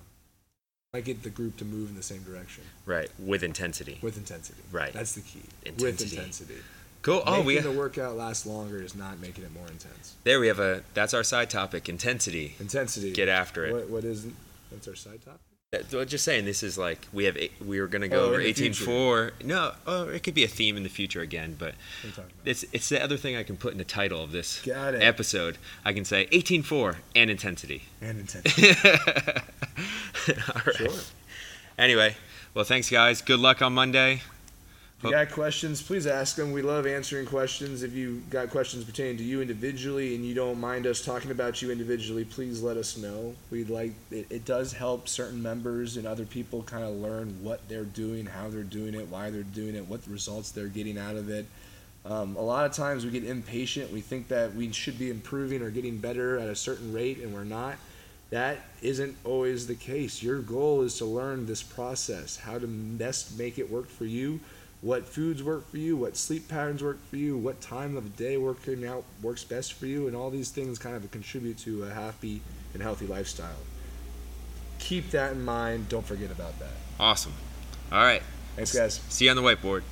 might 0.93 1.05
get 1.05 1.23
the 1.23 1.31
group 1.31 1.57
to 1.59 1.65
move 1.65 1.91
in 1.91 1.97
the 1.97 2.03
same 2.03 2.23
direction 2.23 2.65
Right. 2.87 3.11
With 3.19 3.43
intensity. 3.43 3.99
with 4.01 4.17
intensity. 4.17 4.63
Right. 4.73 4.93
That's 4.93 5.13
the 5.15 5.21
key. 5.21 5.43
With 5.79 6.01
Intensity. 6.03 6.55
Cool. 7.03 7.23
Oh, 7.27 7.43
we 7.43 7.55
making 7.57 7.73
the 7.73 7.79
workout 7.79 8.17
last 8.17 8.45
longer 8.47 8.83
is 8.83 8.95
not 8.95 9.21
making 9.21 9.45
it 9.45 9.53
more 9.55 9.67
intense. 9.69 10.15
there 10.25 10.41
we 10.41 10.49
have 10.49 10.59
a 10.59 10.83
that's 10.95 11.15
our 11.15 11.23
side 11.25 11.49
topic. 11.51 11.89
Intensity. 11.89 12.55
Intensity. 12.61 13.13
Get 13.13 13.29
after 13.29 13.65
it. 13.67 13.73
What, 13.73 13.89
what 13.89 14.05
is? 14.05 14.27
That's 14.71 14.89
our 14.89 14.95
side 14.97 15.21
topic. 15.25 15.41
Well, 15.93 16.07
Just 16.07 16.25
saying, 16.25 16.47
this 16.47 16.63
is 16.63 16.79
like 16.79 17.07
we 17.13 17.25
have. 17.25 17.37
eight- 17.37 17.53
We 17.65 17.79
were 17.79 17.89
gonna 17.89 18.09
go 18.09 18.23
Oh, 18.23 18.29
over 18.31 18.41
eighteen 18.41 18.73
four. 18.73 19.33
No, 19.45 19.73
oh, 19.87 20.09
it 20.09 20.23
could 20.23 20.33
be 20.33 20.43
a 20.43 20.49
theme 20.49 20.79
in 20.79 20.83
the 20.83 20.89
future 20.89 21.21
again. 21.21 21.57
But 21.59 21.75
What 21.75 22.05
are 22.05 22.07
you 22.07 22.13
talking 22.13 22.31
about? 22.41 22.49
it's 22.51 22.65
it's 22.73 22.89
the 22.89 23.03
other 23.03 23.19
thing 23.19 23.37
I 23.37 23.43
can 23.43 23.59
put 23.59 23.73
in 23.73 23.79
the 23.79 23.85
title 23.85 24.23
of 24.25 24.33
this 24.33 24.67
episode. 24.67 25.59
I 25.85 25.93
can 25.93 26.07
say 26.07 26.27
eighteen 26.33 26.63
four 26.63 26.97
and 27.15 27.31
intensity. 27.31 27.83
And 28.01 28.19
intensity. 28.19 28.73
All 30.29 30.63
right. 30.67 30.75
Sure. 30.77 30.89
Anyway, 31.79 32.17
well, 32.55 32.65
thanks 32.65 32.89
guys. 32.91 33.21
Good 33.23 33.39
luck 33.41 33.61
on 33.63 33.73
Monday. 33.75 34.23
You 35.05 35.13
got 35.13 35.31
questions, 35.31 35.81
please 35.81 36.09
ask 36.09 36.35
them. 36.35 36.51
We 36.51 36.61
love 36.61 36.85
answering 36.85 37.25
questions. 37.27 37.85
If 37.85 37.93
you 37.93 38.21
got 38.31 38.51
questions 38.51 38.83
pertaining 38.83 39.17
to 39.19 39.23
you 39.23 39.41
individually 39.41 40.17
and 40.17 40.25
you 40.25 40.35
don't 40.35 40.59
mind 40.59 40.89
us 40.89 41.05
talking 41.05 41.31
about 41.31 41.63
you 41.63 41.71
individually, 41.71 42.25
please 42.25 42.65
let 42.65 42.77
us 42.77 42.97
know. 42.97 43.37
We'd 43.53 43.71
like 43.71 43.93
it, 44.11 44.27
it 44.29 44.45
does 44.45 44.73
help 44.73 45.09
certain 45.09 45.41
members 45.41 45.99
and 45.99 46.07
other 46.07 46.25
people 46.25 46.65
kind 46.65 46.83
of 46.83 46.97
learn 46.97 47.29
what 47.45 47.61
they're 47.69 47.85
doing, 47.85 48.27
how 48.27 48.49
they're 48.49 48.65
doing 48.65 48.95
it, 48.95 49.07
why 49.07 49.31
they're 49.31 49.45
doing 49.45 49.77
it, 49.77 49.87
what 49.87 50.01
results 50.09 50.51
they're 50.51 50.67
getting 50.67 50.99
out 50.99 51.15
of 51.15 51.31
it. 51.31 51.47
Um, 52.05 52.35
a 52.35 52.43
lot 52.43 52.67
of 52.67 52.73
times 52.73 53.05
we 53.05 53.13
get 53.13 53.25
impatient. 53.25 53.93
We 53.93 54.01
think 54.01 54.27
that 54.29 54.53
we 54.57 54.73
should 54.73 54.99
be 54.99 55.11
improving 55.11 55.63
or 55.63 55.71
getting 55.71 55.99
better 55.99 56.41
at 56.41 56.49
a 56.49 56.57
certain 56.57 56.93
rate, 56.93 57.19
and 57.19 57.33
we're 57.33 57.45
not. 57.45 57.77
That 58.31 58.59
isn't 58.83 59.17
always 59.25 59.69
the 59.69 59.75
case. 59.75 60.23
Your 60.23 60.41
goal 60.41 60.83
is 60.83 60.99
to 60.99 61.05
learn 61.05 61.47
this 61.47 61.63
process, 61.63 62.37
how 62.37 62.59
to 62.59 62.67
best 62.67 63.39
make 63.39 63.59
it 63.59 63.71
work 63.71 63.89
for 63.89 64.05
you, 64.05 64.41
what 64.81 65.07
foods 65.07 65.43
work 65.43 65.69
for 65.71 65.79
you, 65.79 65.97
what 65.97 66.17
sleep 66.17 66.49
patterns 66.49 66.83
work 66.83 66.99
for 67.11 67.17
you, 67.17 67.37
what 67.37 67.61
time 67.61 67.97
of 67.97 68.17
day 68.17 68.37
working 68.37 68.87
out 68.87 69.05
works 69.23 69.45
best 69.45 69.73
for 69.73 69.87
you, 69.87 70.07
and 70.07 70.17
all 70.17 70.31
these 70.31 70.51
things 70.51 70.79
kind 70.79 70.95
of 70.95 71.11
contribute 71.11 71.59
to 71.59 71.85
a 71.85 71.91
happy 71.91 72.41
and 72.75 72.83
healthy 72.83 73.07
lifestyle. 73.07 73.57
Keep 74.79 75.11
that 75.11 75.33
in 75.33 75.45
mind. 75.45 75.89
Don't 75.89 76.07
forget 76.07 76.31
about 76.31 76.59
that. 76.61 76.75
Awesome. 77.01 77.33
All 77.91 78.03
right. 78.03 78.23
Thanks, 78.55 78.75
guys. 78.75 79.01
See 79.09 79.25
you 79.25 79.31
on 79.31 79.37
the 79.37 79.43
whiteboard. 79.43 79.83